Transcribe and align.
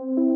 Thank 0.00 0.16
you. 0.16 0.29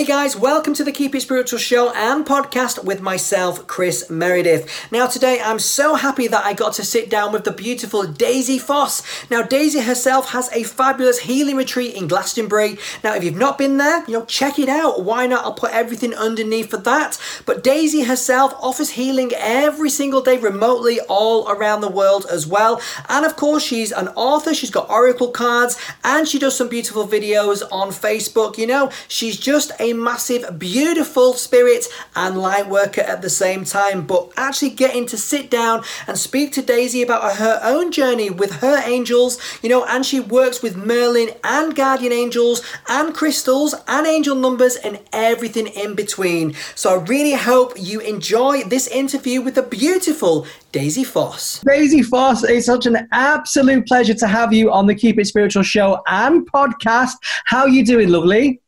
Hey 0.00 0.06
guys, 0.06 0.34
welcome 0.34 0.72
to 0.72 0.82
the 0.82 0.92
Keep 0.92 1.14
It 1.14 1.20
Spiritual 1.20 1.58
show 1.58 1.92
and 1.92 2.24
podcast 2.24 2.82
with 2.82 3.02
myself, 3.02 3.66
Kris 3.66 4.08
Meredith. 4.08 4.90
Now, 4.90 5.06
today 5.06 5.42
I'm 5.44 5.58
so 5.58 5.94
happy 5.94 6.26
that 6.26 6.42
I 6.42 6.54
got 6.54 6.72
to 6.76 6.84
sit 6.86 7.10
down 7.10 7.34
with 7.34 7.44
the 7.44 7.52
beautiful 7.52 8.06
Daisy 8.06 8.58
Foss. 8.58 9.02
Now, 9.30 9.42
Daisy 9.42 9.80
herself 9.80 10.30
has 10.30 10.50
a 10.54 10.62
fabulous 10.62 11.18
healing 11.18 11.56
retreat 11.56 11.96
in 11.96 12.08
Glastonbury. 12.08 12.78
Now, 13.04 13.14
if 13.14 13.22
you've 13.22 13.36
not 13.36 13.58
been 13.58 13.76
there, 13.76 14.02
you 14.06 14.14
know, 14.14 14.24
check 14.24 14.58
it 14.58 14.70
out. 14.70 15.04
Why 15.04 15.26
not? 15.26 15.44
I'll 15.44 15.52
put 15.52 15.72
everything 15.72 16.14
underneath 16.14 16.70
for 16.70 16.78
that. 16.78 17.20
But 17.44 17.62
Daisy 17.62 18.04
herself 18.04 18.54
offers 18.58 18.92
healing 18.92 19.32
every 19.36 19.90
single 19.90 20.22
day 20.22 20.38
remotely 20.38 21.00
all 21.10 21.46
around 21.50 21.82
the 21.82 21.90
world 21.90 22.24
as 22.30 22.46
well. 22.46 22.80
And 23.10 23.26
of 23.26 23.36
course, 23.36 23.62
she's 23.62 23.92
an 23.92 24.08
author, 24.16 24.54
she's 24.54 24.70
got 24.70 24.88
oracle 24.88 25.30
cards, 25.30 25.76
and 26.02 26.26
she 26.26 26.38
does 26.38 26.56
some 26.56 26.70
beautiful 26.70 27.06
videos 27.06 27.62
on 27.70 27.90
Facebook. 27.90 28.56
You 28.56 28.66
know, 28.66 28.90
she's 29.06 29.36
just 29.36 29.72
a 29.78 29.89
massive, 29.92 30.58
beautiful 30.58 31.34
spirit 31.34 31.86
and 32.16 32.38
light 32.38 32.68
worker 32.68 33.00
at 33.00 33.22
the 33.22 33.30
same 33.30 33.64
time, 33.64 34.06
but 34.06 34.30
actually 34.36 34.70
getting 34.70 35.06
to 35.06 35.16
sit 35.16 35.50
down 35.50 35.82
and 36.06 36.18
speak 36.18 36.52
to 36.52 36.62
Daisy 36.62 37.02
about 37.02 37.36
her 37.36 37.60
own 37.62 37.92
journey 37.92 38.30
with 38.30 38.60
her 38.60 38.82
angels, 38.84 39.38
you 39.62 39.68
know, 39.68 39.84
and 39.84 40.04
she 40.04 40.20
works 40.20 40.62
with 40.62 40.76
Merlin 40.76 41.30
and 41.44 41.74
guardian 41.74 42.12
angels 42.12 42.62
and 42.88 43.14
crystals 43.14 43.74
and 43.88 44.06
angel 44.06 44.36
numbers 44.36 44.76
and 44.76 45.00
everything 45.12 45.66
in 45.68 45.94
between. 45.94 46.54
So 46.74 46.98
I 46.98 47.04
really 47.04 47.34
hope 47.34 47.74
you 47.76 48.00
enjoy 48.00 48.64
this 48.64 48.86
interview 48.88 49.40
with 49.40 49.54
the 49.54 49.62
beautiful 49.62 50.46
Daisy 50.72 51.04
Foss. 51.04 51.60
Daisy 51.66 52.02
Foss, 52.02 52.44
it's 52.44 52.66
such 52.66 52.86
an 52.86 53.08
absolute 53.12 53.86
pleasure 53.86 54.14
to 54.14 54.26
have 54.28 54.52
you 54.52 54.70
on 54.70 54.86
the 54.86 54.94
Keep 54.94 55.18
It 55.18 55.26
Spiritual 55.26 55.62
show 55.62 56.00
and 56.06 56.50
podcast. 56.50 57.14
How 57.44 57.66
you 57.66 57.84
doing, 57.84 58.08
lovely? 58.08 58.60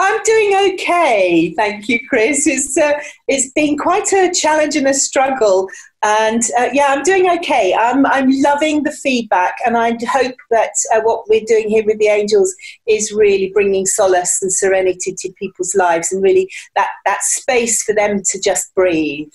I'm 0.00 0.22
doing 0.22 0.72
okay, 0.72 1.52
thank 1.56 1.86
you, 1.90 2.00
Kris. 2.08 2.46
It's 2.46 2.78
uh, 2.78 2.92
it's 3.28 3.52
been 3.52 3.76
quite 3.76 4.10
a 4.14 4.32
challenge 4.32 4.74
and 4.74 4.86
a 4.86 4.94
struggle, 4.94 5.68
and 6.02 6.42
uh, 6.58 6.70
yeah, 6.72 6.86
I'm 6.88 7.02
doing 7.02 7.30
okay. 7.38 7.74
I'm 7.74 8.06
I'm 8.06 8.30
loving 8.40 8.82
the 8.84 8.92
feedback, 8.92 9.56
and 9.66 9.76
I 9.76 9.98
hope 10.10 10.36
that 10.50 10.72
uh, 10.94 11.02
what 11.02 11.28
we're 11.28 11.44
doing 11.46 11.68
here 11.68 11.84
with 11.84 11.98
the 11.98 12.06
angels 12.06 12.54
is 12.86 13.12
really 13.12 13.50
bringing 13.52 13.84
solace 13.84 14.40
and 14.40 14.50
serenity 14.50 15.14
to 15.18 15.32
people's 15.38 15.74
lives, 15.74 16.10
and 16.12 16.22
really 16.22 16.50
that 16.76 16.88
that 17.04 17.22
space 17.22 17.82
for 17.82 17.94
them 17.94 18.22
to 18.24 18.40
just 18.40 18.74
breathe. 18.74 19.28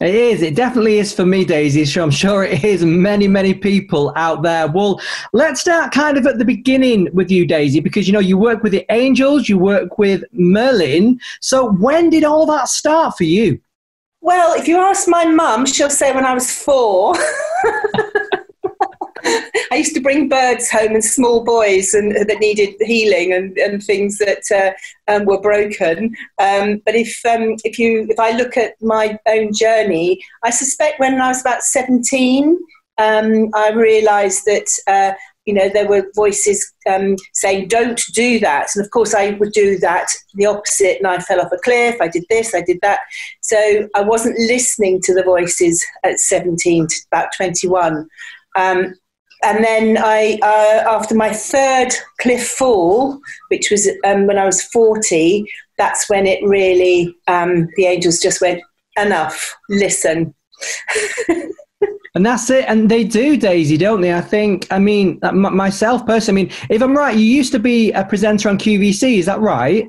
It 0.00 0.14
is. 0.14 0.40
It 0.40 0.56
definitely 0.56 0.98
is 0.98 1.12
for 1.12 1.26
me, 1.26 1.44
Daisy. 1.44 1.84
So 1.84 2.02
I'm 2.02 2.10
sure 2.10 2.42
it 2.42 2.64
is 2.64 2.82
many, 2.84 3.28
many 3.28 3.52
people 3.52 4.14
out 4.16 4.42
there. 4.42 4.66
Well, 4.66 4.98
let's 5.34 5.60
start 5.60 5.92
kind 5.92 6.16
of 6.16 6.26
at 6.26 6.38
the 6.38 6.44
beginning 6.44 7.08
with 7.12 7.30
you, 7.30 7.44
Daisy, 7.44 7.80
because 7.80 8.06
you 8.06 8.14
know 8.14 8.20
you 8.20 8.38
work 8.38 8.62
with 8.62 8.72
the 8.72 8.86
angels, 8.90 9.46
you 9.46 9.58
work 9.58 9.98
with 9.98 10.24
Merlin. 10.32 11.20
So 11.42 11.72
when 11.72 12.08
did 12.08 12.24
all 12.24 12.46
that 12.46 12.68
start 12.68 13.18
for 13.18 13.24
you? 13.24 13.60
Well, 14.22 14.58
if 14.58 14.66
you 14.66 14.78
ask 14.78 15.06
my 15.06 15.26
mum, 15.26 15.66
she'll 15.66 15.90
say 15.90 16.14
when 16.14 16.24
I 16.24 16.32
was 16.32 16.50
four. 16.50 17.14
I 19.72 19.76
used 19.76 19.94
to 19.94 20.00
bring 20.00 20.28
birds 20.28 20.70
home 20.70 20.92
and 20.92 21.04
small 21.04 21.44
boys 21.44 21.94
and 21.94 22.12
that 22.12 22.40
needed 22.40 22.74
healing 22.80 23.32
and, 23.32 23.56
and 23.58 23.82
things 23.82 24.18
that 24.18 24.42
uh, 25.08 25.12
um, 25.12 25.24
were 25.26 25.40
broken. 25.40 26.14
Um, 26.38 26.82
but 26.84 26.94
if 26.94 27.24
um, 27.24 27.56
if 27.64 27.78
you 27.78 28.06
if 28.08 28.18
I 28.18 28.32
look 28.32 28.56
at 28.56 28.74
my 28.80 29.18
own 29.26 29.52
journey, 29.52 30.20
I 30.44 30.50
suspect 30.50 31.00
when 31.00 31.20
I 31.20 31.28
was 31.28 31.40
about 31.40 31.62
seventeen, 31.62 32.58
um, 32.98 33.50
I 33.54 33.70
realised 33.70 34.44
that. 34.46 34.68
Uh, 34.86 35.16
you 35.46 35.54
know, 35.54 35.68
there 35.70 35.88
were 35.88 36.06
voices 36.14 36.72
um, 36.88 37.16
saying, 37.32 37.66
don't 37.66 38.00
do 38.12 38.38
that. 38.38 38.68
And 38.76 38.84
of 38.84 38.90
course, 38.90 39.14
I 39.14 39.30
would 39.30 39.52
do 39.52 39.78
that 39.78 40.06
the 40.34 40.46
opposite, 40.46 40.98
and 40.98 41.06
I 41.06 41.18
fell 41.18 41.40
off 41.40 41.50
a 41.50 41.56
cliff. 41.56 41.96
I 42.00 42.08
did 42.08 42.24
this, 42.28 42.54
I 42.54 42.60
did 42.60 42.78
that. 42.82 43.00
So 43.40 43.88
I 43.96 44.02
wasn't 44.02 44.38
listening 44.38 45.00
to 45.02 45.14
the 45.14 45.24
voices 45.24 45.84
at 46.04 46.20
17 46.20 46.86
to 46.86 46.96
about 47.10 47.30
21. 47.36 48.06
Um, 48.54 48.94
and 49.42 49.64
then 49.64 49.98
I, 49.98 50.38
uh, 50.42 50.96
after 50.96 51.14
my 51.14 51.32
third 51.32 51.88
cliff 52.20 52.46
fall, 52.46 53.18
which 53.48 53.70
was 53.70 53.88
um, 54.04 54.26
when 54.26 54.38
I 54.38 54.44
was 54.44 54.62
40, 54.64 55.44
that's 55.78 56.08
when 56.10 56.26
it 56.26 56.44
really, 56.44 57.14
um, 57.26 57.68
the 57.76 57.86
angels 57.86 58.20
just 58.20 58.40
went, 58.40 58.62
enough, 58.98 59.56
listen. 59.68 60.34
and 62.14 62.26
that's 62.26 62.50
it. 62.50 62.64
And 62.68 62.90
they 62.90 63.04
do, 63.04 63.36
Daisy, 63.36 63.76
don't 63.76 64.00
they? 64.00 64.14
I 64.14 64.20
think, 64.20 64.66
I 64.70 64.78
mean, 64.78 65.18
myself 65.32 66.04
personally, 66.06 66.42
I 66.42 66.44
mean, 66.44 66.52
if 66.68 66.82
I'm 66.82 66.96
right, 66.96 67.16
you 67.16 67.24
used 67.24 67.52
to 67.52 67.58
be 67.58 67.92
a 67.92 68.04
presenter 68.04 68.48
on 68.48 68.58
QVC, 68.58 69.18
is 69.18 69.26
that 69.26 69.40
right? 69.40 69.86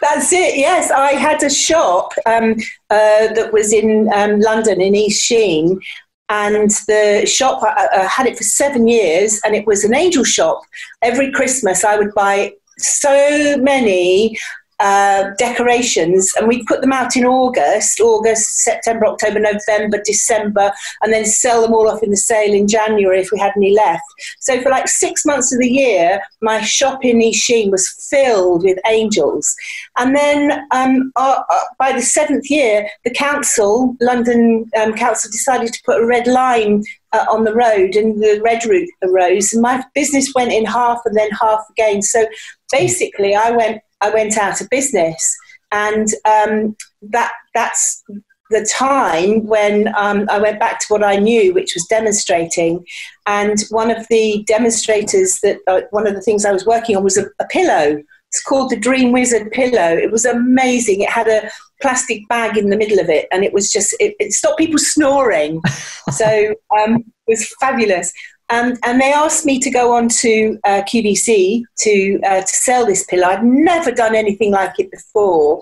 That's 0.00 0.32
it. 0.32 0.56
Yes, 0.56 0.90
I 0.90 1.12
had 1.12 1.42
a 1.42 1.50
shop 1.50 2.12
um, 2.26 2.54
uh, 2.90 3.32
that 3.34 3.50
was 3.52 3.72
in 3.72 4.10
um, 4.12 4.40
London 4.40 4.80
in 4.80 4.94
East 4.94 5.24
Sheen, 5.24 5.80
and 6.28 6.70
the 6.86 7.24
shop 7.26 7.62
I, 7.62 7.88
I 7.94 8.04
had 8.04 8.26
it 8.26 8.36
for 8.36 8.44
seven 8.44 8.86
years 8.86 9.40
and 9.44 9.54
it 9.54 9.66
was 9.66 9.84
an 9.84 9.94
angel 9.94 10.24
shop. 10.24 10.60
Every 11.02 11.32
christmas 11.32 11.84
i 11.84 11.96
would 11.96 12.14
buy 12.14 12.52
so 12.78 13.56
many 13.58 14.36
uh, 14.80 15.30
decorations, 15.38 16.32
and 16.36 16.46
we 16.46 16.64
put 16.64 16.80
them 16.80 16.92
out 16.92 17.16
in 17.16 17.24
August, 17.24 18.00
August, 18.00 18.58
September, 18.58 19.06
October, 19.06 19.40
November, 19.40 20.00
December, 20.04 20.72
and 21.02 21.12
then 21.12 21.24
sell 21.24 21.62
them 21.62 21.74
all 21.74 21.88
off 21.88 22.02
in 22.02 22.10
the 22.10 22.16
sale 22.16 22.54
in 22.54 22.68
January 22.68 23.20
if 23.20 23.30
we 23.32 23.38
had 23.38 23.52
any 23.56 23.74
left. 23.74 24.04
So 24.40 24.60
for 24.60 24.70
like 24.70 24.88
six 24.88 25.24
months 25.24 25.52
of 25.52 25.58
the 25.58 25.68
year, 25.68 26.20
my 26.40 26.60
shop 26.60 27.04
in 27.04 27.20
East 27.20 27.44
Sheen 27.44 27.70
was 27.70 27.88
filled 28.10 28.62
with 28.62 28.78
angels. 28.86 29.54
And 29.98 30.14
then 30.14 30.66
um, 30.70 31.12
uh, 31.16 31.42
uh, 31.50 31.64
by 31.78 31.92
the 31.92 32.02
seventh 32.02 32.50
year, 32.50 32.88
the 33.04 33.10
council, 33.12 33.96
London 34.00 34.70
um, 34.80 34.94
Council, 34.94 35.30
decided 35.30 35.72
to 35.72 35.82
put 35.84 36.00
a 36.00 36.06
red 36.06 36.26
line 36.26 36.84
uh, 37.12 37.24
on 37.30 37.44
the 37.44 37.54
road 37.54 37.96
and 37.96 38.22
the 38.22 38.40
red 38.44 38.64
route 38.64 38.88
arose 39.02 39.52
and 39.52 39.62
my 39.62 39.82
business 39.94 40.32
went 40.34 40.52
in 40.52 40.64
half 40.64 41.00
and 41.06 41.16
then 41.16 41.30
half 41.30 41.64
again 41.70 42.02
so 42.02 42.26
basically 42.70 43.34
i 43.34 43.50
went 43.50 43.80
I 44.00 44.10
went 44.10 44.36
out 44.36 44.60
of 44.60 44.68
business, 44.70 45.36
and 45.72 46.08
um, 46.24 46.76
that 47.02 47.32
that's 47.54 48.04
the 48.50 48.68
time 48.72 49.46
when 49.46 49.88
um, 49.96 50.26
I 50.30 50.38
went 50.38 50.58
back 50.58 50.80
to 50.80 50.86
what 50.88 51.04
I 51.04 51.16
knew, 51.16 51.52
which 51.52 51.74
was 51.74 51.86
demonstrating. 51.86 52.84
And 53.26 53.58
one 53.70 53.90
of 53.90 54.06
the 54.08 54.44
demonstrators 54.46 55.40
that 55.40 55.58
uh, 55.66 55.82
one 55.90 56.06
of 56.06 56.14
the 56.14 56.22
things 56.22 56.44
I 56.44 56.52
was 56.52 56.64
working 56.64 56.96
on 56.96 57.04
was 57.04 57.18
a, 57.18 57.26
a, 57.40 57.46
pillow. 57.46 58.02
It's 58.28 58.42
called 58.42 58.70
the 58.70 58.78
Dream 58.78 59.12
Wizard 59.12 59.50
pillow. 59.52 59.96
It 59.96 60.10
was 60.10 60.24
amazing. 60.24 61.02
It 61.02 61.10
had 61.10 61.28
a 61.28 61.50
plastic 61.80 62.26
bag 62.28 62.56
in 62.56 62.70
the 62.70 62.76
middle 62.76 62.98
of 62.98 63.08
it, 63.08 63.26
and 63.32 63.44
it 63.44 63.52
was 63.52 63.70
just 63.70 63.94
it, 64.00 64.14
it 64.18 64.32
stopped 64.32 64.58
people 64.58 64.78
snoring. 64.78 65.60
so 66.12 66.54
um, 66.78 66.96
it 66.96 67.04
was 67.26 67.54
fabulous. 67.60 68.12
And, 68.50 68.78
and 68.84 69.00
they 69.00 69.12
asked 69.12 69.44
me 69.44 69.58
to 69.60 69.70
go 69.70 69.94
on 69.94 70.08
to 70.08 70.58
uh, 70.64 70.82
QVC 70.82 71.62
to, 71.80 72.20
uh, 72.24 72.40
to 72.40 72.46
sell 72.46 72.86
this 72.86 73.04
pillow. 73.04 73.28
I'd 73.28 73.44
never 73.44 73.90
done 73.90 74.14
anything 74.14 74.52
like 74.52 74.78
it 74.78 74.90
before, 74.90 75.60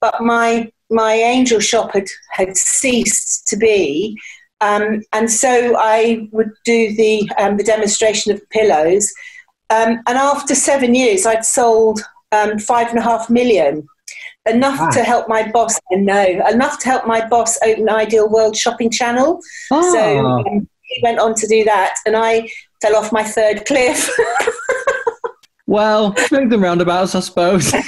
but 0.00 0.20
my, 0.20 0.70
my 0.90 1.12
angel 1.12 1.60
shop 1.60 1.92
had, 1.92 2.06
had 2.32 2.56
ceased 2.56 3.46
to 3.48 3.56
be. 3.56 4.18
Um, 4.60 5.02
and 5.12 5.30
so 5.30 5.76
I 5.78 6.28
would 6.32 6.50
do 6.64 6.94
the, 6.96 7.30
um, 7.38 7.56
the 7.56 7.64
demonstration 7.64 8.32
of 8.32 8.48
pillows. 8.50 9.12
Um, 9.70 10.00
and 10.08 10.18
after 10.18 10.56
seven 10.56 10.94
years, 10.94 11.24
I'd 11.24 11.44
sold 11.44 12.00
um, 12.32 12.58
five 12.58 12.88
and 12.88 12.98
a 12.98 13.02
half 13.02 13.30
million 13.30 13.86
enough 14.48 14.80
ah. 14.80 14.90
to 14.90 15.02
help 15.02 15.28
my 15.28 15.50
boss. 15.50 15.78
No, 15.90 16.24
enough 16.48 16.78
to 16.80 16.88
help 16.88 17.06
my 17.06 17.26
boss 17.28 17.58
open 17.64 17.88
Ideal 17.88 18.28
World 18.28 18.56
Shopping 18.56 18.90
Channel. 18.90 19.40
Oh. 19.70 19.94
So 19.94 20.26
um, 20.26 20.68
he 20.88 21.02
went 21.02 21.18
on 21.18 21.34
to 21.34 21.46
do 21.46 21.64
that, 21.64 21.94
and 22.06 22.16
I 22.16 22.48
fell 22.82 22.96
off 22.96 23.12
my 23.12 23.22
third 23.22 23.66
cliff. 23.66 24.10
well, 25.66 26.14
swings 26.16 26.52
and 26.52 26.62
roundabouts, 26.62 27.14
I 27.14 27.20
suppose. 27.20 27.72
and, 27.74 27.84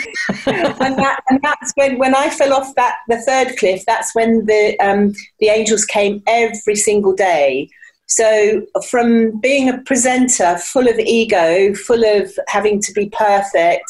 that, 0.98 1.20
and, 1.28 1.40
that's 1.42 1.72
when, 1.74 1.98
when 1.98 2.14
I 2.14 2.30
fell 2.30 2.52
off 2.52 2.74
that 2.76 2.96
the 3.08 3.20
third 3.22 3.56
cliff. 3.58 3.84
That's 3.86 4.14
when 4.14 4.46
the 4.46 4.78
um, 4.80 5.14
the 5.40 5.48
angels 5.48 5.84
came 5.84 6.22
every 6.26 6.76
single 6.76 7.14
day. 7.14 7.70
So, 8.06 8.66
from 8.88 9.40
being 9.40 9.68
a 9.68 9.78
presenter 9.78 10.58
full 10.58 10.88
of 10.88 10.98
ego, 10.98 11.74
full 11.74 12.04
of 12.04 12.32
having 12.48 12.80
to 12.82 12.92
be 12.92 13.08
perfect, 13.10 13.84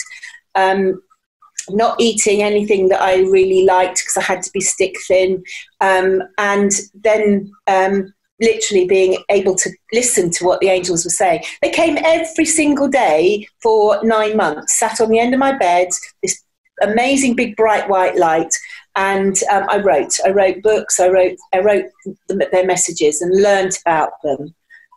um, 0.55 1.03
not 1.71 2.01
eating 2.01 2.43
anything 2.43 2.89
that 2.89 3.01
I 3.01 3.21
really 3.21 3.65
liked 3.65 3.99
because 3.99 4.17
I 4.19 4.23
had 4.23 4.43
to 4.43 4.51
be 4.53 4.61
stick 4.61 4.97
thin, 5.09 5.43
um, 5.81 6.23
and 6.37 6.71
then 6.95 7.51
um, 7.67 8.12
literally 8.41 8.87
being 8.87 9.19
able 9.29 9.55
to 9.55 9.71
listen 9.93 10.31
to 10.31 10.45
what 10.45 10.61
the 10.61 10.69
angels 10.69 11.05
were 11.05 11.11
saying. 11.11 11.45
They 11.63 11.71
came 11.71 11.99
every 12.05 12.45
single 12.45 12.89
day 12.89 13.47
for 13.63 14.03
nine 14.03 14.37
months, 14.37 14.79
sat 14.79 15.01
on 15.01 15.11
the 15.11 15.19
end 15.19 15.35
of 15.35 15.41
my 15.41 15.57
bed, 15.57 15.89
this 16.23 16.43
amazing 16.83 17.37
big 17.37 17.57
bright 17.57 17.89
white 17.89 18.17
light, 18.17 18.55
and 18.97 19.37
um, 19.51 19.67
I 19.69 19.79
wrote. 19.79 20.15
I 20.25 20.31
wrote 20.31 20.63
books. 20.63 20.99
I 20.99 21.09
wrote. 21.09 21.37
I 21.53 21.61
wrote 21.61 21.85
their 22.29 22.67
messages 22.67 23.21
and 23.21 23.43
learned 23.43 23.79
about 23.85 24.13
them. 24.23 24.55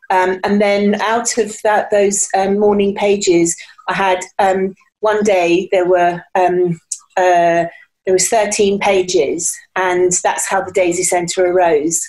Um, 0.10 0.40
and 0.44 0.62
then 0.62 1.02
out 1.02 1.38
of 1.38 1.56
that, 1.64 1.90
those 1.92 2.28
um, 2.36 2.60
morning 2.60 2.96
pages, 2.96 3.56
I 3.88 3.94
had 3.94 4.20
um, 4.40 4.76
one 5.00 5.24
day 5.24 5.70
there 5.72 5.88
were 5.88 6.24
um, 6.36 6.80
uh, 7.18 7.66
there 8.06 8.14
was 8.14 8.28
13 8.28 8.80
pages, 8.80 9.56
and 9.76 10.12
that's 10.24 10.48
how 10.48 10.62
the 10.62 10.72
Daisy 10.72 11.04
Centre 11.04 11.46
arose. 11.46 12.02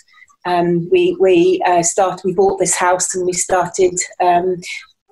Um, 0.45 0.89
we 0.91 1.17
we 1.21 1.63
uh, 1.67 1.83
started. 1.83 2.23
We 2.25 2.35
bought 2.35 2.59
this 2.59 2.75
house, 2.75 3.15
and 3.15 3.27
we 3.27 3.33
started 3.33 3.95
um, 4.21 4.57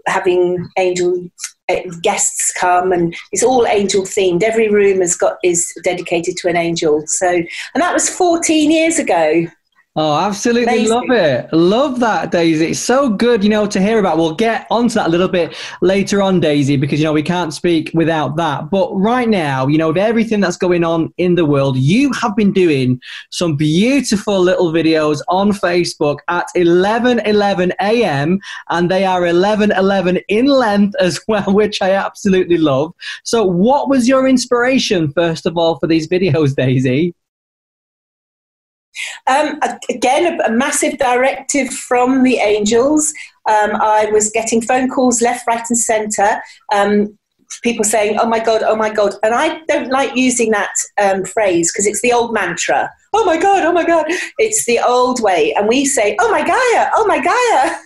having 0.06 0.68
angel 0.78 1.28
uh, 1.68 1.80
guests 2.02 2.52
come, 2.52 2.92
and 2.92 3.14
it's 3.32 3.42
all 3.42 3.66
angel 3.66 4.02
themed. 4.02 4.42
Every 4.42 4.68
room 4.68 5.00
has 5.00 5.16
got 5.16 5.38
is 5.42 5.72
dedicated 5.84 6.36
to 6.38 6.48
an 6.48 6.56
angel. 6.56 7.02
So, 7.06 7.28
and 7.28 7.82
that 7.82 7.94
was 7.94 8.08
14 8.08 8.70
years 8.70 8.98
ago. 8.98 9.46
Oh, 9.94 10.18
absolutely 10.18 10.72
Amazing. 10.72 10.88
love 10.88 11.10
it. 11.10 11.52
Love 11.52 12.00
that, 12.00 12.30
Daisy. 12.30 12.68
It's 12.68 12.80
so 12.80 13.10
good, 13.10 13.44
you 13.44 13.50
know, 13.50 13.66
to 13.66 13.78
hear 13.78 13.98
about. 13.98 14.16
We'll 14.16 14.34
get 14.34 14.66
onto 14.70 14.94
that 14.94 15.08
a 15.08 15.10
little 15.10 15.28
bit 15.28 15.54
later 15.82 16.22
on, 16.22 16.40
Daisy, 16.40 16.78
because, 16.78 16.98
you 16.98 17.04
know, 17.04 17.12
we 17.12 17.22
can't 17.22 17.52
speak 17.52 17.90
without 17.92 18.36
that. 18.36 18.70
But 18.70 18.90
right 18.94 19.28
now, 19.28 19.66
you 19.66 19.76
know, 19.76 19.88
with 19.88 19.98
everything 19.98 20.40
that's 20.40 20.56
going 20.56 20.82
on 20.82 21.12
in 21.18 21.34
the 21.34 21.44
world, 21.44 21.76
you 21.76 22.10
have 22.14 22.34
been 22.36 22.52
doing 22.52 23.02
some 23.30 23.54
beautiful 23.54 24.40
little 24.40 24.72
videos 24.72 25.20
on 25.28 25.50
Facebook 25.52 26.20
at 26.28 26.46
11 26.54 27.18
11 27.26 27.74
a.m. 27.82 28.40
and 28.70 28.90
they 28.90 29.04
are 29.04 29.26
11 29.26 29.72
11 29.72 30.20
in 30.28 30.46
length 30.46 30.94
as 31.00 31.20
well, 31.28 31.44
which 31.52 31.82
I 31.82 31.90
absolutely 31.90 32.56
love. 32.56 32.94
So, 33.24 33.44
what 33.44 33.90
was 33.90 34.08
your 34.08 34.26
inspiration, 34.26 35.12
first 35.12 35.44
of 35.44 35.58
all, 35.58 35.78
for 35.78 35.86
these 35.86 36.08
videos, 36.08 36.56
Daisy? 36.56 37.14
Um, 39.26 39.58
again, 39.90 40.40
a, 40.40 40.44
a, 40.44 40.50
massive 40.50 40.98
directive 40.98 41.72
from 41.72 42.22
the 42.22 42.36
angels. 42.36 43.12
Um, 43.48 43.76
I 43.76 44.06
was 44.12 44.30
getting 44.30 44.62
phone 44.62 44.88
calls 44.88 45.22
left, 45.22 45.46
right, 45.46 45.64
and 45.68 45.78
centre. 45.78 46.40
Um, 46.72 47.18
people 47.62 47.84
saying, 47.84 48.18
"Oh 48.20 48.28
my 48.28 48.38
god, 48.38 48.62
oh 48.62 48.76
my 48.76 48.90
god," 48.90 49.14
and 49.22 49.34
I 49.34 49.60
don't 49.68 49.90
like 49.90 50.16
using 50.16 50.50
that 50.52 50.72
um, 51.00 51.24
phrase 51.24 51.72
because 51.72 51.86
it's 51.86 52.02
the 52.02 52.12
old 52.12 52.32
mantra. 52.32 52.90
Oh 53.12 53.24
my 53.24 53.38
god, 53.38 53.64
oh 53.64 53.72
my 53.72 53.84
god. 53.84 54.06
It's 54.38 54.64
the 54.64 54.80
old 54.80 55.20
way, 55.22 55.52
and 55.54 55.68
we 55.68 55.84
say, 55.84 56.16
"Oh 56.20 56.30
my 56.30 56.40
Gaia, 56.46 56.90
oh 56.94 57.06
my 57.06 57.18
Gaia." 57.20 57.78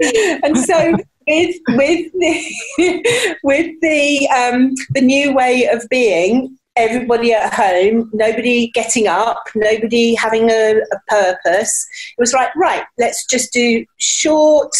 and 0.42 0.58
so 0.58 0.96
with 1.26 1.56
with 1.68 2.12
the 2.12 3.36
with 3.42 3.80
the 3.80 4.28
um, 4.28 4.74
the 4.90 5.00
new 5.00 5.34
way 5.34 5.68
of 5.68 5.86
being, 5.90 6.56
everybody 6.76 7.32
at 7.32 7.52
home, 7.52 8.10
nobody 8.12 8.68
getting 8.68 9.06
up, 9.06 9.42
nobody 9.54 10.14
having 10.14 10.50
a, 10.50 10.76
a 10.92 10.98
purpose. 11.08 11.86
It 12.16 12.20
was 12.20 12.32
like, 12.32 12.54
right, 12.54 12.84
let's 12.98 13.24
just 13.26 13.52
do 13.52 13.84
short 13.98 14.72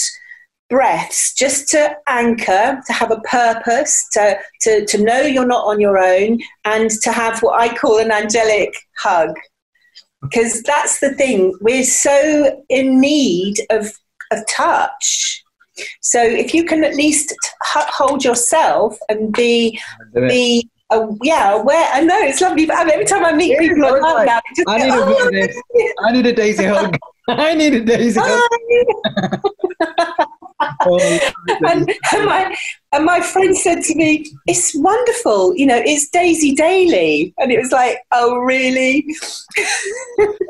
breaths 0.69 1.33
just 1.35 1.69
to 1.69 1.97
anchor, 2.09 2.81
to 2.87 2.93
have 2.93 3.11
a 3.11 3.21
purpose, 3.21 4.07
to, 4.13 4.39
to, 4.63 4.85
to 4.87 5.03
know 5.03 5.21
you're 5.21 5.47
not 5.47 5.65
on 5.65 5.81
your 5.81 5.99
own, 5.99 6.41
and 6.65 6.91
to 7.03 7.13
have 7.13 7.41
what 7.41 7.61
I 7.61 7.75
call 7.75 7.99
an 7.99 8.11
angelic 8.11 8.75
hug. 8.99 9.31
Because 10.23 10.63
that's 10.63 11.01
the 11.01 11.15
thing, 11.15 11.57
we're 11.61 11.85
so 11.85 12.63
in 12.69 13.01
need 13.01 13.61
of, 13.71 13.93
of 14.33 14.41
touch. 14.49 15.45
So 16.01 16.23
if 16.23 16.55
you 16.55 16.65
can 16.65 16.85
at 16.85 16.97
least 16.97 17.35
hold 17.63 18.25
yourself 18.25 18.99
and 19.09 19.33
be, 19.33 19.79
be 20.15 20.69
uh, 20.91 21.07
yeah, 21.23 21.57
where 21.57 21.89
I 21.93 22.01
know 22.03 22.19
it's 22.19 22.41
lovely. 22.41 22.67
But 22.67 22.91
every 22.91 23.05
time 23.05 23.25
I 23.25 23.33
meet 23.33 23.59
people 23.59 23.85
online 23.85 24.27
now, 24.27 24.41
I 24.69 24.79
need, 24.79 24.93
oh, 24.93 25.31
a, 25.33 26.07
I 26.07 26.13
need 26.13 26.27
a 26.27 26.33
daisy 26.33 26.65
hug. 26.65 26.97
I 27.29 27.55
need 27.55 27.75
a 27.75 27.85
daisy 27.85 28.21
hug. 28.23 29.41
oh, 30.61 31.19
and, 31.69 31.91
and, 32.13 32.25
my 32.25 32.57
and 32.93 33.05
my 33.05 33.21
friend 33.21 33.57
said 33.57 33.83
to 33.83 33.95
me, 33.95 34.27
"It's 34.47 34.75
wonderful, 34.75 35.55
you 35.57 35.67
know, 35.67 35.81
it's 35.85 36.09
Daisy 36.09 36.55
Daily," 36.55 37.35
and 37.39 37.53
it 37.53 37.59
was 37.59 37.73
like, 37.73 37.99
"Oh, 38.13 38.39
really?" 38.39 39.05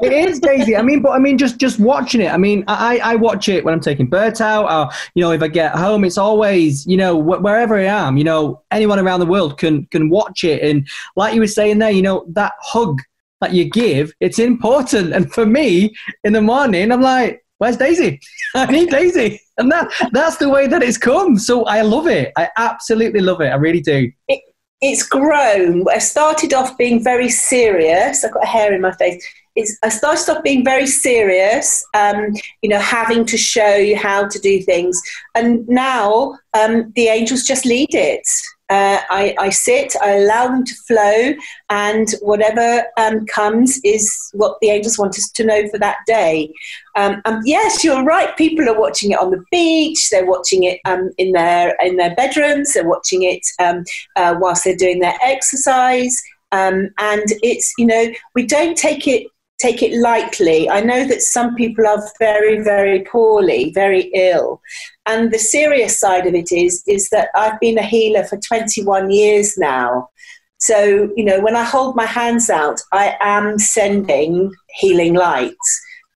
it 0.02 0.12
is 0.12 0.38
Daisy. 0.40 0.76
I 0.76 0.82
mean, 0.82 1.02
but 1.02 1.10
I 1.10 1.18
mean, 1.18 1.38
just 1.38 1.58
just 1.58 1.80
watching 1.80 2.20
it. 2.20 2.32
I 2.32 2.36
mean, 2.36 2.64
I 2.68 2.98
I 2.98 3.16
watch 3.16 3.48
it 3.48 3.64
when 3.64 3.74
I'm 3.74 3.80
taking 3.80 4.06
birds 4.06 4.40
out, 4.40 4.70
or 4.70 4.92
you 5.14 5.22
know, 5.22 5.32
if 5.32 5.42
I 5.42 5.48
get 5.48 5.74
home. 5.74 6.04
It's 6.04 6.18
always, 6.18 6.86
you 6.86 6.96
know, 6.96 7.20
wh- 7.20 7.42
wherever 7.42 7.76
I 7.76 7.84
am, 7.84 8.16
you 8.16 8.24
know, 8.24 8.62
anyone 8.70 8.98
around 8.98 9.20
the 9.20 9.26
world 9.26 9.58
can 9.58 9.86
can 9.86 10.08
watch 10.08 10.44
it, 10.44 10.62
and 10.62 10.86
like 11.16 11.34
you 11.34 11.40
were 11.40 11.46
saying 11.46 11.78
there, 11.78 11.90
you 11.90 12.02
know, 12.02 12.24
that 12.28 12.52
hug 12.60 13.00
that 13.40 13.52
you 13.52 13.68
give, 13.68 14.12
it's 14.20 14.38
important. 14.38 15.12
And 15.12 15.32
for 15.32 15.44
me, 15.44 15.94
in 16.24 16.32
the 16.32 16.40
morning, 16.40 16.90
I'm 16.90 17.02
like, 17.02 17.44
"Where's 17.58 17.76
Daisy? 17.76 18.20
I 18.54 18.66
need 18.66 18.90
Daisy." 18.90 19.40
and 19.58 19.72
that 19.72 19.90
that's 20.12 20.36
the 20.36 20.48
way 20.48 20.66
that 20.66 20.82
it's 20.82 20.98
come. 20.98 21.38
So 21.38 21.64
I 21.64 21.82
love 21.82 22.06
it. 22.06 22.32
I 22.36 22.48
absolutely 22.56 23.20
love 23.20 23.40
it. 23.40 23.48
I 23.48 23.56
really 23.56 23.80
do. 23.80 24.10
It, 24.28 24.42
it's 24.80 25.02
grown. 25.02 25.84
I 25.88 25.98
started 25.98 26.52
off 26.52 26.76
being 26.76 27.02
very 27.02 27.30
serious. 27.30 28.24
I've 28.24 28.34
got 28.34 28.44
a 28.44 28.46
hair 28.46 28.74
in 28.74 28.82
my 28.82 28.92
face. 28.92 29.26
It's, 29.54 29.78
I 29.82 29.88
started 29.88 30.28
off 30.28 30.42
being 30.42 30.62
very 30.62 30.86
serious, 30.86 31.82
um, 31.94 32.34
you 32.60 32.68
know, 32.68 32.78
having 32.78 33.24
to 33.24 33.38
show 33.38 33.76
you 33.76 33.96
how 33.96 34.28
to 34.28 34.38
do 34.38 34.60
things. 34.60 35.00
And 35.34 35.66
now 35.66 36.38
um, 36.52 36.92
the 36.94 37.08
angels 37.08 37.44
just 37.44 37.64
lead 37.64 37.94
it. 37.94 38.26
Uh, 38.68 38.98
I, 39.08 39.34
I, 39.38 39.50
sit, 39.50 39.94
I 40.02 40.16
allow 40.16 40.48
them 40.48 40.64
to 40.64 40.74
flow, 40.74 41.34
and 41.70 42.08
whatever 42.20 42.84
um, 42.96 43.24
comes 43.26 43.78
is 43.84 44.30
what 44.32 44.58
the 44.60 44.70
angels 44.70 44.98
want 44.98 45.16
us 45.16 45.30
to 45.30 45.44
know 45.44 45.68
for 45.68 45.78
that 45.78 45.98
day. 46.06 46.52
Um, 46.96 47.22
yes, 47.44 47.84
you're 47.84 48.02
right. 48.02 48.36
People 48.36 48.68
are 48.68 48.78
watching 48.78 49.12
it 49.12 49.20
on 49.20 49.30
the 49.30 49.44
beach. 49.52 50.10
They're 50.10 50.26
watching 50.26 50.64
it 50.64 50.80
um, 50.84 51.10
in 51.18 51.32
their 51.32 51.76
in 51.80 51.96
their 51.96 52.14
bedrooms. 52.16 52.74
They're 52.74 52.88
watching 52.88 53.22
it 53.22 53.46
um, 53.60 53.84
uh, 54.16 54.34
whilst 54.40 54.64
they're 54.64 54.76
doing 54.76 54.98
their 54.98 55.16
exercise. 55.22 56.20
Um, 56.52 56.90
and 56.98 57.24
it's 57.42 57.72
you 57.78 57.86
know 57.86 58.12
we 58.34 58.46
don't 58.46 58.76
take 58.76 59.06
it 59.06 59.26
take 59.58 59.82
it 59.82 59.98
lightly. 59.98 60.68
I 60.68 60.80
know 60.80 61.06
that 61.06 61.22
some 61.22 61.54
people 61.54 61.86
are 61.86 62.02
very, 62.18 62.62
very 62.62 63.00
poorly, 63.00 63.72
very 63.72 64.10
ill. 64.14 64.60
And 65.06 65.32
the 65.32 65.38
serious 65.38 65.98
side 65.98 66.26
of 66.26 66.34
it 66.34 66.52
is, 66.52 66.82
is 66.86 67.08
that 67.10 67.28
I've 67.34 67.58
been 67.60 67.78
a 67.78 67.82
healer 67.82 68.24
for 68.24 68.36
21 68.36 69.10
years 69.10 69.56
now. 69.56 70.10
So, 70.58 71.10
you 71.16 71.24
know, 71.24 71.40
when 71.40 71.56
I 71.56 71.64
hold 71.64 71.96
my 71.96 72.06
hands 72.06 72.50
out, 72.50 72.80
I 72.92 73.16
am 73.20 73.58
sending 73.58 74.52
healing 74.74 75.14
light. 75.14 75.54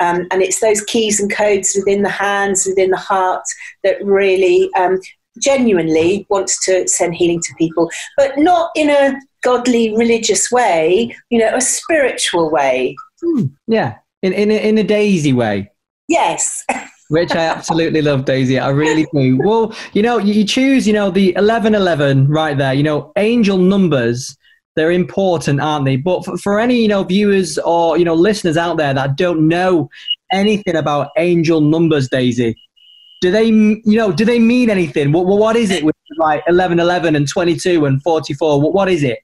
Um, 0.00 0.26
and 0.30 0.40
it's 0.42 0.60
those 0.60 0.82
keys 0.82 1.20
and 1.20 1.30
codes 1.30 1.74
within 1.76 2.02
the 2.02 2.08
hands, 2.08 2.66
within 2.66 2.90
the 2.90 2.96
heart, 2.96 3.44
that 3.84 4.02
really 4.02 4.70
um, 4.74 4.98
genuinely 5.42 6.26
wants 6.28 6.64
to 6.66 6.86
send 6.88 7.14
healing 7.14 7.40
to 7.40 7.54
people, 7.58 7.90
but 8.16 8.38
not 8.38 8.70
in 8.74 8.90
a 8.90 9.18
godly 9.42 9.96
religious 9.96 10.50
way, 10.50 11.16
you 11.30 11.38
know, 11.38 11.54
a 11.54 11.60
spiritual 11.60 12.50
way. 12.50 12.96
Hmm, 13.22 13.44
yeah, 13.66 13.96
in 14.22 14.32
in 14.32 14.50
a, 14.50 14.68
in 14.68 14.78
a 14.78 14.84
daisy 14.84 15.32
way. 15.32 15.70
Yes. 16.08 16.64
Which 17.08 17.32
I 17.32 17.44
absolutely 17.46 18.02
love, 18.02 18.24
Daisy. 18.24 18.56
I 18.56 18.68
really 18.68 19.04
do. 19.12 19.36
Well, 19.42 19.74
you 19.94 20.02
know, 20.02 20.18
you 20.18 20.44
choose, 20.44 20.86
you 20.86 20.92
know, 20.92 21.10
the 21.10 21.34
eleven 21.34 21.74
eleven 21.74 22.28
right 22.28 22.56
there. 22.56 22.72
You 22.72 22.84
know, 22.84 23.12
angel 23.16 23.58
numbers. 23.58 24.36
They're 24.76 24.92
important, 24.92 25.60
aren't 25.60 25.84
they? 25.86 25.96
But 25.96 26.24
for, 26.24 26.38
for 26.38 26.60
any, 26.60 26.82
you 26.82 26.86
know, 26.86 27.02
viewers 27.02 27.58
or 27.58 27.98
you 27.98 28.04
know 28.04 28.14
listeners 28.14 28.56
out 28.56 28.76
there 28.76 28.94
that 28.94 29.16
don't 29.16 29.48
know 29.48 29.90
anything 30.30 30.76
about 30.76 31.08
angel 31.18 31.60
numbers, 31.60 32.08
Daisy, 32.08 32.54
do 33.20 33.30
they, 33.30 33.46
you 33.46 33.82
know, 33.84 34.10
do 34.10 34.24
they 34.24 34.38
mean 34.38 34.70
anything? 34.70 35.12
What, 35.12 35.26
what 35.26 35.56
is 35.56 35.70
it 35.70 35.84
with 35.84 35.94
like 36.16 36.42
11, 36.48 36.80
11 36.80 37.14
and 37.14 37.28
22 37.28 37.84
and 37.84 38.02
44? 38.02 38.60
What, 38.60 38.72
what 38.72 38.88
is 38.88 39.02
it? 39.02 39.18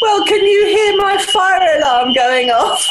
Well, 0.00 0.24
can 0.26 0.40
you 0.40 0.66
hear 0.66 0.96
my 0.96 1.22
fire 1.22 1.78
alarm 1.78 2.14
going 2.14 2.50
off? 2.50 2.86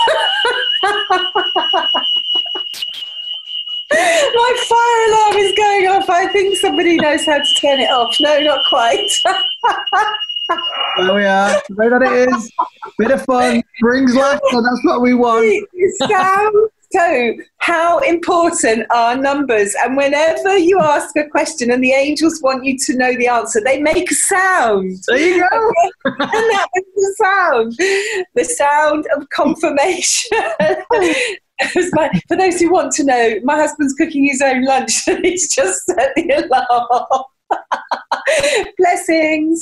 my 3.92 4.54
fire 4.70 5.06
alarm 5.10 5.36
is 5.38 5.54
going 5.56 5.88
off. 5.88 6.10
I 6.10 6.28
think 6.32 6.58
somebody 6.58 6.98
knows 6.98 7.26
how 7.26 7.38
to 7.38 7.54
turn 7.56 7.80
it 7.80 7.90
off. 7.90 8.16
No, 8.20 8.40
not 8.42 8.64
quite. 8.70 9.10
there 10.98 11.16
we 11.16 11.26
are. 11.26 11.62
The 11.70 11.76
way 11.76 11.90
that 11.90 12.02
it 12.02 12.30
is. 12.30 12.52
Bit 12.98 13.12
of 13.12 13.26
fun. 13.26 13.64
Brings 13.80 14.16
laughter. 14.16 14.62
That's 14.62 14.82
what 14.84 15.02
we 15.02 15.16
want. 15.16 15.68
Sound 16.08 16.70
so, 16.92 17.34
how 17.58 18.00
important 18.00 18.88
are 18.92 19.16
numbers? 19.16 19.76
And 19.84 19.96
whenever 19.96 20.58
you 20.58 20.80
ask 20.80 21.16
a 21.16 21.28
question 21.30 21.70
and 21.70 21.84
the 21.84 21.92
angels 21.92 22.42
want 22.42 22.66
you 22.66 22.78
to 22.80 22.98
know 22.98 23.16
the 23.16 23.28
answer, 23.28 23.62
they 23.64 23.80
make 23.80 24.10
a 24.12 24.16
sound. 24.16 24.98
There 25.08 25.18
you 25.18 25.48
go. 25.50 25.74
and 26.06 26.20
that 26.20 26.68
is 26.76 26.84
the 26.96 27.16
sound 27.18 27.76
the 28.36 28.44
sound 28.44 29.06
of 29.16 29.30
confirmation. 29.30 30.32
my, 31.94 32.10
for 32.28 32.38
those 32.38 32.60
who 32.60 32.72
want 32.72 32.92
to 32.94 33.04
know, 33.04 33.36
my 33.44 33.56
husband's 33.56 33.94
cooking 33.94 34.26
his 34.26 34.42
own 34.42 34.64
lunch 34.64 34.94
and 35.08 35.26
he's 35.26 35.54
just 35.54 35.86
set 35.86 36.14
the 36.16 36.48
alarm. 36.48 37.24
Blessings. 38.78 39.62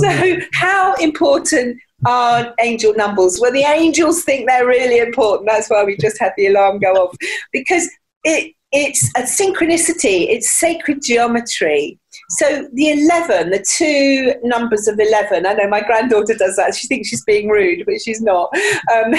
so, 0.00 0.36
how 0.54 0.94
important 0.94 1.78
are 2.06 2.54
angel 2.60 2.94
numbers. 2.94 3.38
Well, 3.40 3.52
the 3.52 3.62
angels 3.62 4.24
think 4.24 4.48
they're 4.48 4.66
really 4.66 4.98
important. 4.98 5.48
That's 5.48 5.68
why 5.68 5.84
we 5.84 5.96
just 5.96 6.18
had 6.20 6.32
the 6.36 6.46
alarm 6.46 6.78
go 6.78 6.92
off 6.92 7.16
because 7.52 7.88
it 8.24 8.54
it's 8.74 9.08
a 9.16 9.22
synchronicity. 9.22 10.28
It's 10.28 10.50
sacred 10.50 11.00
geometry. 11.00 11.98
So 12.30 12.68
the 12.72 12.90
11, 12.90 13.50
the 13.50 13.64
two 13.64 14.34
numbers 14.42 14.88
of 14.88 14.98
11, 14.98 15.46
I 15.46 15.54
know 15.54 15.68
my 15.68 15.80
granddaughter 15.80 16.34
does 16.34 16.56
that. 16.56 16.74
She 16.74 16.88
thinks 16.88 17.08
she's 17.08 17.24
being 17.24 17.48
rude, 17.48 17.84
but 17.86 18.00
she's 18.04 18.20
not. 18.20 18.50
Um, 18.92 19.12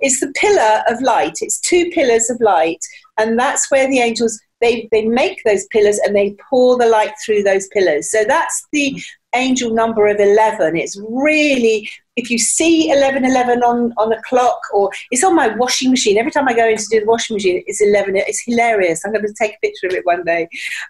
it's 0.00 0.18
the 0.18 0.32
pillar 0.34 0.82
of 0.88 1.00
light. 1.00 1.34
It's 1.40 1.60
two 1.60 1.90
pillars 1.90 2.28
of 2.28 2.40
light. 2.40 2.80
And 3.18 3.38
that's 3.38 3.70
where 3.70 3.88
the 3.88 4.00
angels, 4.00 4.40
they, 4.60 4.88
they 4.90 5.04
make 5.04 5.42
those 5.44 5.66
pillars 5.66 5.98
and 5.98 6.14
they 6.14 6.36
pour 6.48 6.78
the 6.78 6.86
light 6.86 7.12
through 7.24 7.42
those 7.42 7.68
pillars. 7.68 8.10
So 8.10 8.24
that's 8.24 8.66
the 8.72 9.00
angel 9.34 9.74
number 9.74 10.06
of 10.06 10.18
11. 10.18 10.76
It's 10.76 10.98
really, 11.08 11.88
if 12.16 12.30
you 12.30 12.38
see 12.38 12.88
1111 12.88 13.62
on, 13.62 13.92
on 13.98 14.12
a 14.12 14.22
clock 14.22 14.58
or 14.72 14.90
it's 15.10 15.22
on 15.22 15.34
my 15.34 15.48
washing 15.48 15.90
machine, 15.90 16.16
every 16.16 16.30
time 16.30 16.48
I 16.48 16.54
go 16.54 16.66
in 16.68 16.76
to 16.76 16.86
do 16.90 17.00
the 17.00 17.06
washing 17.06 17.34
machine, 17.34 17.62
it's 17.66 17.82
11. 17.82 18.16
It's 18.16 18.42
hilarious. 18.44 19.04
I'm 19.04 19.12
going 19.12 19.26
to 19.26 19.34
take 19.38 19.52
a 19.52 19.66
picture 19.66 19.88
of 19.88 19.92
it 19.92 20.06
one 20.06 20.24
day. 20.24 20.48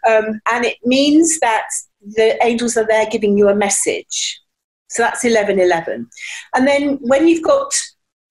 Um, 0.09 0.41
and 0.51 0.65
it 0.65 0.77
means 0.85 1.41
that 1.41 1.67
the 2.01 2.43
angels 2.45 2.77
are 2.77 2.87
there 2.87 3.07
giving 3.11 3.37
you 3.37 3.49
a 3.49 3.55
message. 3.55 4.41
So 4.89 5.03
that's 5.03 5.25
1111. 5.25 6.09
And 6.55 6.69
then 6.69 6.99
when 7.01 7.27
you've 7.27 7.43
got 7.43 7.73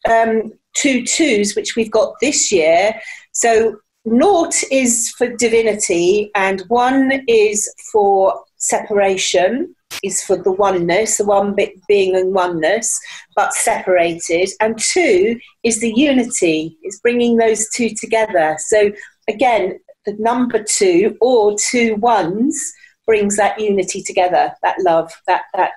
um, 0.10 0.54
two 0.76 1.06
twos, 1.06 1.56
which 1.56 1.76
we've 1.76 1.92
got 1.92 2.14
this 2.22 2.52
year, 2.52 2.94
so 3.34 3.78
naught 4.06 4.56
is 4.72 5.10
for 5.18 5.28
divinity 5.28 6.32
and 6.36 6.62
one 6.68 7.24
is 7.28 7.74
for 7.92 8.44
separation 8.58 9.76
is 10.04 10.24
for 10.24 10.38
the 10.38 10.52
oneness, 10.52 11.18
the 11.18 11.26
one 11.26 11.56
bit 11.56 11.74
being 11.88 12.16
in 12.16 12.34
oneness, 12.34 13.00
but 13.36 13.54
separated. 13.54 14.50
And 14.60 14.78
two 14.80 15.40
is 15.64 15.80
the 15.80 15.94
unity, 15.96 16.78
is 16.84 17.00
bringing 17.00 17.38
those 17.38 17.70
two 17.70 17.90
together. 17.90 18.58
So 18.60 18.92
again, 19.28 19.80
the 20.06 20.16
number 20.20 20.64
two 20.64 21.18
or 21.22 21.56
two 21.58 21.96
ones 21.96 22.60
brings 23.06 23.38
that 23.38 23.60
unity 23.60 24.02
together, 24.02 24.54
that 24.64 24.78
love, 24.80 25.12
that, 25.28 25.44
that 25.54 25.72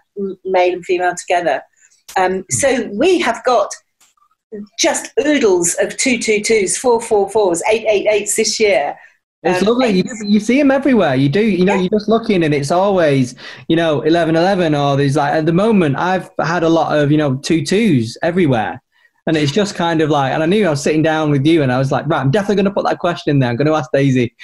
male 0.45 0.75
and 0.75 0.85
female 0.85 1.15
together. 1.15 1.63
Um, 2.17 2.45
so 2.51 2.89
we 2.93 3.21
have 3.21 3.45
got 3.45 3.71
just 4.79 5.13
oodles 5.25 5.75
of 5.81 5.97
two 5.97 6.19
two 6.19 6.43
twos, 6.43 6.77
four 6.77 7.01
four 7.01 7.29
fours, 7.31 7.63
eight 7.71 7.85
eight 7.87 8.07
eights 8.07 8.37
this 8.37 8.59
year. 8.59 8.97
It's 9.43 9.63
um, 9.63 9.69
lovely. 9.69 9.91
You, 9.91 10.05
you, 10.25 10.41
see 10.41 10.59
them 10.59 10.71
everywhere. 10.71 11.15
You 11.15 11.29
do. 11.29 11.41
You 11.41 11.65
know, 11.65 11.75
yeah. 11.75 11.83
you're 11.83 11.91
just 11.91 12.09
looking, 12.09 12.43
and 12.43 12.53
it's 12.53 12.73
always, 12.73 13.37
you 13.69 13.77
know, 13.77 14.03
eleven 14.03 14.35
eleven, 14.35 14.75
or 14.75 14.97
there's 14.97 15.17
like 15.17 15.33
at 15.33 15.47
the 15.47 15.53
moment. 15.53 15.97
I've 15.97 16.29
had 16.41 16.65
a 16.65 16.69
lot 16.69 16.97
of, 16.97 17.13
you 17.13 17.19
know, 17.19 17.37
two 17.37 17.65
twos 17.65 18.19
everywhere, 18.23 18.83
and 19.27 19.37
it's 19.37 19.53
just 19.53 19.77
kind 19.77 20.01
of 20.01 20.11
like. 20.11 20.33
And 20.33 20.43
I 20.43 20.47
knew 20.47 20.67
I 20.67 20.71
was 20.71 20.83
sitting 20.83 21.03
down 21.03 21.31
with 21.31 21.47
you, 21.47 21.63
and 21.63 21.71
I 21.71 21.79
was 21.79 21.93
like, 21.93 22.07
right, 22.09 22.21
I'm 22.21 22.33
definitely 22.33 22.57
going 22.57 22.65
to 22.65 22.73
put 22.73 22.85
that 22.87 22.99
question 22.99 23.31
in 23.31 23.39
there. 23.39 23.51
I'm 23.51 23.57
going 23.57 23.69
to 23.69 23.75
ask 23.75 23.91
Daisy. 23.93 24.35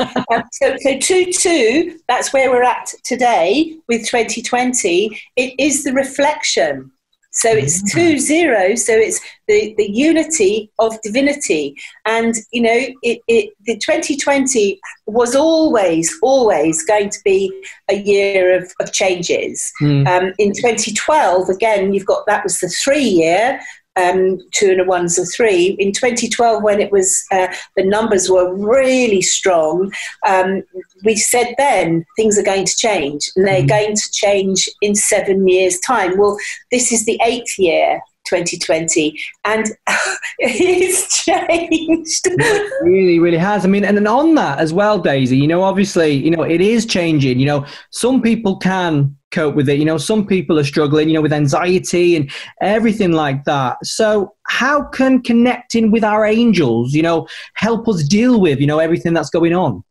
um, 0.00 0.42
so, 0.50 0.74
so 0.80 0.98
two 0.98 1.32
two. 1.32 1.98
That's 2.08 2.32
where 2.32 2.50
we're 2.50 2.64
at 2.64 2.92
today 3.04 3.76
with 3.86 4.04
2020. 4.06 5.22
It 5.36 5.54
is 5.58 5.84
the 5.84 5.92
reflection 5.92 6.90
so 7.32 7.50
it's 7.50 7.82
mm. 7.82 7.92
two 7.92 8.18
zero. 8.18 8.74
So 8.74 8.92
it's 8.92 9.20
the, 9.48 9.74
the 9.76 9.90
unity 9.90 10.70
of 10.78 11.00
divinity. 11.02 11.76
And, 12.04 12.34
you 12.52 12.62
know, 12.62 12.78
it, 13.02 13.20
it, 13.26 13.54
the 13.64 13.76
2020 13.78 14.78
was 15.06 15.34
always, 15.34 16.14
always 16.22 16.84
going 16.84 17.08
to 17.10 17.18
be 17.24 17.50
a 17.88 17.96
year 17.96 18.56
of, 18.56 18.72
of 18.80 18.92
changes. 18.92 19.72
Mm. 19.80 20.06
Um, 20.06 20.32
in 20.38 20.52
2012, 20.52 21.48
again, 21.48 21.92
you've 21.94 22.06
got 22.06 22.26
that 22.26 22.44
was 22.44 22.60
the 22.60 22.68
three 22.68 23.04
year 23.04 23.60
um, 23.96 24.38
two 24.52 24.70
and 24.70 24.80
a 24.80 24.84
ones 24.84 25.18
a 25.18 25.24
three. 25.24 25.76
In 25.78 25.92
2012, 25.92 26.62
when 26.62 26.80
it 26.80 26.90
was 26.90 27.24
uh, 27.30 27.48
the 27.76 27.84
numbers 27.84 28.30
were 28.30 28.54
really 28.54 29.22
strong, 29.22 29.92
um, 30.26 30.62
we 31.04 31.16
said 31.16 31.54
then 31.58 32.04
things 32.16 32.38
are 32.38 32.44
going 32.44 32.64
to 32.64 32.76
change, 32.76 33.30
and 33.36 33.46
they're 33.46 33.58
mm-hmm. 33.58 33.66
going 33.66 33.96
to 33.96 34.10
change 34.12 34.68
in 34.80 34.94
seven 34.94 35.46
years' 35.48 35.78
time. 35.80 36.18
Well, 36.18 36.36
this 36.70 36.92
is 36.92 37.04
the 37.04 37.20
eighth 37.24 37.58
year 37.58 38.00
2020 38.32 39.18
and 39.44 39.66
it's 40.38 41.24
changed. 41.24 42.26
It 42.26 42.72
really 42.82 43.18
really 43.18 43.36
has. 43.36 43.64
I 43.64 43.68
mean 43.68 43.84
and 43.84 43.96
then 43.96 44.06
on 44.06 44.34
that 44.34 44.58
as 44.58 44.72
well 44.72 44.98
daisy 44.98 45.36
you 45.36 45.46
know 45.46 45.62
obviously 45.62 46.12
you 46.12 46.30
know 46.30 46.42
it 46.42 46.60
is 46.60 46.86
changing 46.86 47.38
you 47.38 47.46
know 47.46 47.66
some 47.90 48.22
people 48.22 48.56
can 48.56 49.16
cope 49.30 49.54
with 49.54 49.68
it 49.68 49.78
you 49.78 49.84
know 49.84 49.96
some 49.96 50.26
people 50.26 50.58
are 50.58 50.64
struggling 50.64 51.08
you 51.08 51.14
know 51.14 51.22
with 51.22 51.32
anxiety 51.32 52.16
and 52.16 52.30
everything 52.60 53.12
like 53.12 53.44
that. 53.44 53.76
So 53.84 54.34
how 54.46 54.84
can 54.84 55.22
connecting 55.22 55.90
with 55.90 56.04
our 56.04 56.24
angels 56.24 56.94
you 56.94 57.02
know 57.02 57.28
help 57.54 57.88
us 57.88 58.02
deal 58.02 58.40
with 58.40 58.60
you 58.60 58.66
know 58.66 58.78
everything 58.78 59.12
that's 59.14 59.30
going 59.30 59.54
on? 59.54 59.84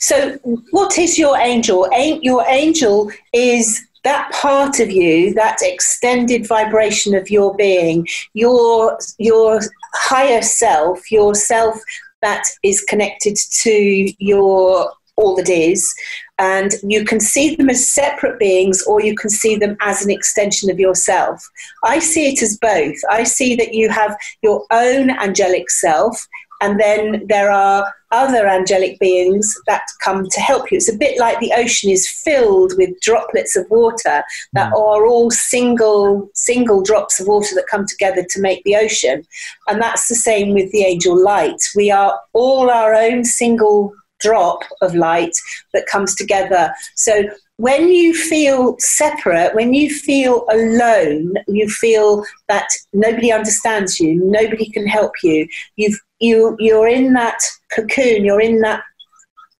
So 0.00 0.36
what 0.70 0.98
is 0.98 1.18
your 1.18 1.38
angel? 1.38 1.88
Your 2.22 2.44
angel 2.48 3.10
is 3.32 3.86
that 4.04 4.30
part 4.32 4.80
of 4.80 4.90
you, 4.90 5.34
that 5.34 5.58
extended 5.60 6.46
vibration 6.46 7.14
of 7.14 7.30
your 7.30 7.54
being, 7.56 8.06
your 8.34 8.98
your 9.18 9.60
higher 9.94 10.42
self, 10.42 11.10
your 11.10 11.34
self 11.34 11.78
that 12.22 12.44
is 12.62 12.82
connected 12.82 13.36
to 13.36 14.12
your 14.18 14.92
all 15.16 15.36
that 15.36 15.50
is, 15.50 15.92
and 16.38 16.72
you 16.82 17.04
can 17.04 17.20
see 17.20 17.54
them 17.54 17.68
as 17.68 17.86
separate 17.86 18.38
beings 18.38 18.82
or 18.84 19.02
you 19.02 19.14
can 19.14 19.28
see 19.28 19.54
them 19.56 19.76
as 19.82 20.02
an 20.02 20.10
extension 20.10 20.70
of 20.70 20.80
yourself. 20.80 21.46
I 21.84 21.98
see 21.98 22.28
it 22.28 22.42
as 22.42 22.56
both. 22.56 22.96
I 23.10 23.24
see 23.24 23.54
that 23.56 23.74
you 23.74 23.90
have 23.90 24.16
your 24.42 24.64
own 24.70 25.10
angelic 25.10 25.70
self 25.70 26.26
and 26.60 26.78
then 26.78 27.26
there 27.26 27.50
are 27.50 27.92
other 28.12 28.46
angelic 28.46 28.98
beings 28.98 29.56
that 29.66 29.82
come 30.02 30.28
to 30.28 30.40
help 30.40 30.70
you. 30.70 30.76
It's 30.76 30.92
a 30.92 30.96
bit 30.96 31.18
like 31.18 31.38
the 31.38 31.52
ocean 31.56 31.90
is 31.90 32.08
filled 32.08 32.72
with 32.76 33.00
droplets 33.00 33.56
of 33.56 33.70
water 33.70 34.24
that 34.52 34.72
mm. 34.72 34.76
are 34.76 35.06
all 35.06 35.30
single 35.30 36.28
single 36.34 36.82
drops 36.82 37.20
of 37.20 37.28
water 37.28 37.54
that 37.54 37.68
come 37.70 37.86
together 37.86 38.24
to 38.28 38.40
make 38.40 38.64
the 38.64 38.76
ocean. 38.76 39.24
And 39.68 39.80
that's 39.80 40.08
the 40.08 40.14
same 40.14 40.54
with 40.54 40.70
the 40.72 40.82
angel 40.82 41.22
light. 41.22 41.62
We 41.76 41.90
are 41.90 42.18
all 42.32 42.70
our 42.70 42.94
own 42.94 43.24
single 43.24 43.92
drop 44.20 44.60
of 44.82 44.94
light 44.94 45.34
that 45.72 45.86
comes 45.86 46.14
together. 46.14 46.74
So 46.94 47.24
when 47.56 47.88
you 47.88 48.14
feel 48.14 48.76
separate, 48.78 49.54
when 49.54 49.74
you 49.74 49.90
feel 49.90 50.46
alone, 50.50 51.34
you 51.46 51.68
feel 51.68 52.24
that 52.48 52.68
nobody 52.92 53.32
understands 53.32 54.00
you, 54.00 54.18
nobody 54.24 54.70
can 54.70 54.86
help 54.86 55.12
you. 55.22 55.46
You've 55.76 56.00
you 56.20 56.56
you're 56.58 56.88
in 56.88 57.12
that 57.14 57.38
cocoon, 57.74 58.24
you're 58.24 58.40
in 58.40 58.60
that 58.60 58.82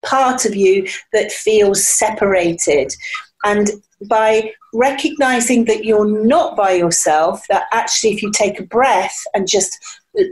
part 0.04 0.44
of 0.44 0.54
you 0.54 0.86
that 1.12 1.32
feels 1.32 1.84
separated. 1.84 2.92
And 3.44 3.70
by 4.08 4.52
recognizing 4.72 5.64
that 5.64 5.84
you're 5.84 6.24
not 6.24 6.56
by 6.56 6.72
yourself, 6.72 7.44
that 7.48 7.64
actually, 7.72 8.12
if 8.12 8.22
you 8.22 8.30
take 8.32 8.60
a 8.60 8.64
breath 8.64 9.16
and 9.34 9.48
just 9.48 9.76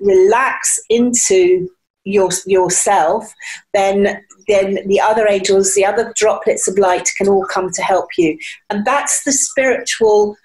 relax 0.02 0.80
into 0.88 1.68
your, 2.04 2.30
yourself, 2.46 3.32
then 3.74 4.22
then 4.46 4.78
the 4.86 4.98
other 4.98 5.28
angels, 5.28 5.74
the 5.74 5.84
other 5.84 6.10
droplets 6.16 6.66
of 6.66 6.78
light 6.78 7.10
can 7.18 7.28
all 7.28 7.44
come 7.44 7.70
to 7.70 7.82
help 7.82 8.08
you. 8.16 8.38
And 8.70 8.82
that's 8.86 9.24
the 9.24 9.32
spiritual 9.32 10.36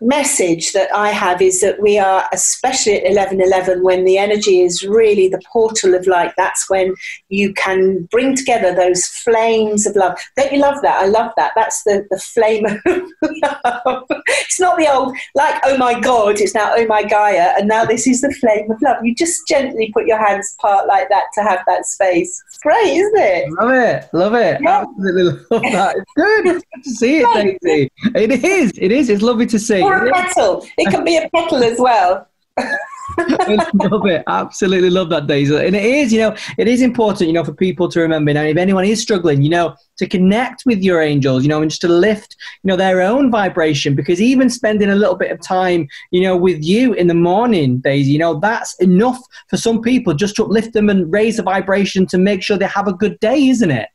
message 0.00 0.72
that 0.72 0.92
I 0.94 1.10
have 1.10 1.40
is 1.40 1.60
that 1.60 1.80
we 1.80 1.98
are, 1.98 2.28
especially 2.32 2.94
at 2.94 3.04
1111, 3.04 3.82
when 3.82 4.04
the 4.04 4.18
energy 4.18 4.60
is 4.60 4.84
really 4.84 5.28
the 5.28 5.40
portal 5.50 5.94
of 5.94 6.06
light, 6.06 6.32
that's 6.36 6.68
when 6.68 6.94
you 7.28 7.52
can 7.54 8.02
bring 8.10 8.36
together 8.36 8.74
those 8.74 9.06
flames 9.06 9.86
of 9.86 9.96
love. 9.96 10.18
Don't 10.36 10.52
you 10.52 10.58
love 10.58 10.82
that? 10.82 11.02
I 11.02 11.06
love 11.06 11.32
that. 11.36 11.52
That's 11.54 11.82
the, 11.84 12.06
the 12.10 12.18
flame 12.18 12.66
of 12.66 12.80
love. 12.84 14.04
It's 14.26 14.60
not 14.60 14.76
the 14.76 14.92
old, 14.92 15.16
like, 15.34 15.60
oh 15.64 15.76
my 15.76 15.98
God, 15.98 16.40
it's 16.40 16.54
now, 16.54 16.72
oh 16.74 16.86
my 16.86 17.02
Gaia, 17.04 17.54
and 17.58 17.68
now 17.68 17.84
this 17.84 18.06
is 18.06 18.20
the 18.20 18.32
flame 18.32 18.70
of 18.70 18.80
love. 18.82 19.04
You 19.04 19.14
just 19.14 19.46
gently 19.46 19.90
put 19.92 20.06
your 20.06 20.24
hands 20.24 20.54
apart 20.58 20.88
like 20.88 21.08
that 21.10 21.24
to 21.34 21.42
have 21.42 21.60
that 21.66 21.86
space. 21.86 22.42
It's 22.48 22.58
great, 22.58 22.96
isn't 22.96 23.18
it? 23.18 23.52
Love 23.52 23.70
it. 23.72 24.08
Love 24.12 24.34
it. 24.34 24.60
Yeah. 24.62 24.82
Absolutely 24.82 25.24
love 25.50 25.62
that. 25.62 25.96
It's 25.96 26.12
good. 26.16 26.46
It's 26.46 26.64
good 26.74 26.84
to 26.84 26.90
see 26.90 27.18
it, 27.18 27.60
Daisy. 27.62 27.90
It 28.14 28.44
is. 28.44 28.72
It 28.76 28.92
is. 28.92 29.08
It's 29.08 29.22
lovely 29.22 29.46
to 29.46 29.58
see 29.58 29.75
see. 29.78 29.82
Or 29.82 30.06
a 30.06 30.12
petal. 30.12 30.66
It 30.78 30.90
can 30.90 31.04
be 31.04 31.16
a 31.16 31.28
petal 31.34 31.62
as 31.62 31.78
well. 31.78 32.28
I 33.18 33.70
love 33.74 34.06
it. 34.06 34.24
Absolutely 34.26 34.90
love 34.90 35.10
that, 35.10 35.26
Daisy. 35.26 35.54
And 35.54 35.76
it 35.76 35.84
is, 35.84 36.12
you 36.12 36.20
know, 36.20 36.36
it 36.58 36.68
is 36.68 36.82
important, 36.82 37.28
you 37.28 37.32
know, 37.32 37.44
for 37.44 37.54
people 37.54 37.88
to 37.88 38.00
remember 38.00 38.32
now, 38.32 38.42
if 38.42 38.56
anyone 38.56 38.84
is 38.84 39.00
struggling, 39.00 39.42
you 39.42 39.50
know, 39.50 39.74
to 39.98 40.08
connect 40.08 40.64
with 40.66 40.82
your 40.82 41.00
angels, 41.00 41.42
you 41.42 41.48
know, 41.48 41.62
and 41.62 41.70
just 41.70 41.80
to 41.82 41.88
lift, 41.88 42.36
you 42.62 42.68
know, 42.68 42.76
their 42.76 43.00
own 43.00 43.30
vibration. 43.30 43.94
Because 43.94 44.20
even 44.20 44.50
spending 44.50 44.90
a 44.90 44.94
little 44.94 45.16
bit 45.16 45.30
of 45.30 45.40
time, 45.40 45.88
you 46.10 46.22
know, 46.22 46.36
with 46.36 46.62
you 46.62 46.92
in 46.94 47.06
the 47.06 47.14
morning, 47.14 47.78
Daisy, 47.78 48.12
you 48.12 48.18
know, 48.18 48.38
that's 48.40 48.74
enough 48.80 49.18
for 49.48 49.56
some 49.56 49.80
people 49.80 50.14
just 50.14 50.36
to 50.36 50.44
uplift 50.44 50.72
them 50.72 50.90
and 50.90 51.12
raise 51.12 51.36
the 51.36 51.42
vibration 51.42 52.06
to 52.06 52.18
make 52.18 52.42
sure 52.42 52.58
they 52.58 52.66
have 52.66 52.88
a 52.88 52.92
good 52.92 53.18
day, 53.20 53.48
isn't 53.48 53.70
it? 53.70 53.88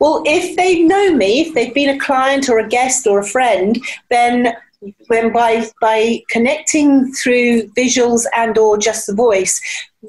Well, 0.00 0.22
if 0.26 0.56
they 0.56 0.80
know 0.80 1.14
me, 1.14 1.40
if 1.40 1.54
they've 1.54 1.74
been 1.74 1.90
a 1.90 1.98
client 1.98 2.48
or 2.48 2.58
a 2.58 2.68
guest 2.68 3.06
or 3.06 3.20
a 3.20 3.26
friend, 3.26 3.80
then 4.08 4.54
when 5.08 5.32
by 5.32 5.66
by 5.80 6.22
connecting 6.30 7.12
through 7.12 7.68
visuals 7.76 8.24
and 8.34 8.56
or 8.56 8.78
just 8.78 9.06
the 9.06 9.14
voice, 9.14 9.60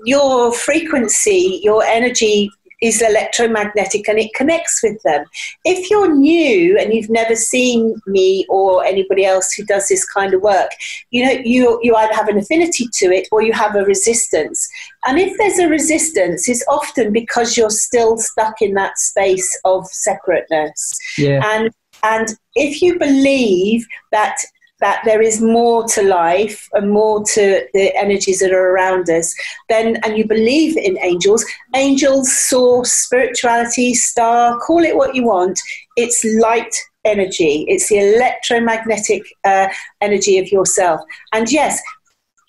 your 0.05 0.53
frequency, 0.53 1.59
your 1.63 1.83
energy 1.83 2.49
is 2.81 3.01
electromagnetic 3.01 4.09
and 4.09 4.17
it 4.17 4.33
connects 4.33 4.81
with 4.81 5.01
them. 5.03 5.23
If 5.63 5.89
you're 5.91 6.15
new 6.15 6.77
and 6.79 6.91
you've 6.91 7.11
never 7.11 7.35
seen 7.35 7.95
me 8.07 8.45
or 8.49 8.83
anybody 8.83 9.23
else 9.23 9.53
who 9.53 9.63
does 9.63 9.87
this 9.87 10.03
kind 10.03 10.33
of 10.33 10.41
work, 10.41 10.71
you 11.11 11.23
know, 11.23 11.31
you, 11.43 11.79
you 11.83 11.95
either 11.95 12.13
have 12.15 12.27
an 12.27 12.39
affinity 12.39 12.87
to 12.93 13.05
it 13.11 13.27
or 13.31 13.43
you 13.43 13.53
have 13.53 13.75
a 13.75 13.83
resistance. 13.83 14.67
And 15.05 15.19
if 15.19 15.37
there's 15.37 15.59
a 15.59 15.69
resistance, 15.69 16.49
it's 16.49 16.65
often 16.67 17.13
because 17.13 17.55
you're 17.55 17.69
still 17.69 18.17
stuck 18.17 18.61
in 18.61 18.73
that 18.73 18.97
space 18.97 19.59
of 19.63 19.85
separateness. 19.87 20.91
Yeah. 21.19 21.41
And 21.53 21.69
and 22.03 22.29
if 22.55 22.81
you 22.81 22.97
believe 22.97 23.85
that 24.11 24.37
that 24.81 25.01
there 25.05 25.21
is 25.21 25.41
more 25.41 25.85
to 25.85 26.03
life 26.03 26.67
and 26.73 26.91
more 26.91 27.23
to 27.23 27.65
the 27.73 27.95
energies 27.95 28.39
that 28.39 28.51
are 28.51 28.71
around 28.71 29.09
us, 29.09 29.33
then, 29.69 29.97
and 30.03 30.17
you 30.17 30.27
believe 30.27 30.75
in 30.77 30.97
angels, 30.99 31.45
angels, 31.75 32.35
source, 32.37 32.91
spirituality, 32.91 33.93
star, 33.93 34.59
call 34.59 34.83
it 34.83 34.95
what 34.95 35.15
you 35.15 35.23
want, 35.23 35.59
it's 35.95 36.25
light 36.39 36.75
energy, 37.05 37.65
it's 37.67 37.89
the 37.89 37.99
electromagnetic 37.99 39.23
uh, 39.43 39.67
energy 40.01 40.37
of 40.37 40.51
yourself. 40.51 41.01
And 41.33 41.51
yes, 41.51 41.81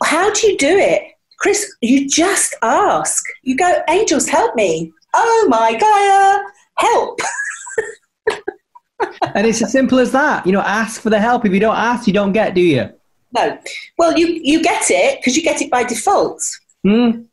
how 0.04 0.32
do 0.32 0.48
you 0.48 0.56
do 0.56 0.76
it? 0.76 1.02
Kris, 1.38 1.74
you 1.80 2.08
just 2.08 2.54
ask. 2.62 3.24
You 3.42 3.56
go, 3.56 3.82
angels, 3.88 4.28
help 4.28 4.54
me. 4.54 4.92
Oh 5.14 5.46
my 5.48 5.74
Gaia, 5.74 6.40
help. 6.78 7.20
and 9.34 9.46
it's 9.46 9.62
as 9.62 9.72
simple 9.72 9.98
as 9.98 10.12
that. 10.12 10.46
You 10.46 10.52
know, 10.52 10.60
ask 10.60 11.00
for 11.00 11.10
the 11.10 11.20
help. 11.20 11.44
If 11.46 11.52
you 11.52 11.60
don't 11.60 11.76
ask, 11.76 12.06
you 12.06 12.12
don't 12.12 12.32
get, 12.32 12.54
do 12.54 12.60
you? 12.60 12.90
No. 13.34 13.58
Well, 13.98 14.16
you, 14.18 14.26
you 14.42 14.62
get 14.62 14.84
it 14.90 15.18
because 15.20 15.36
you 15.36 15.42
get 15.42 15.60
it 15.62 15.70
by 15.70 15.84
default. 15.84 16.42
Mm. 16.86 17.26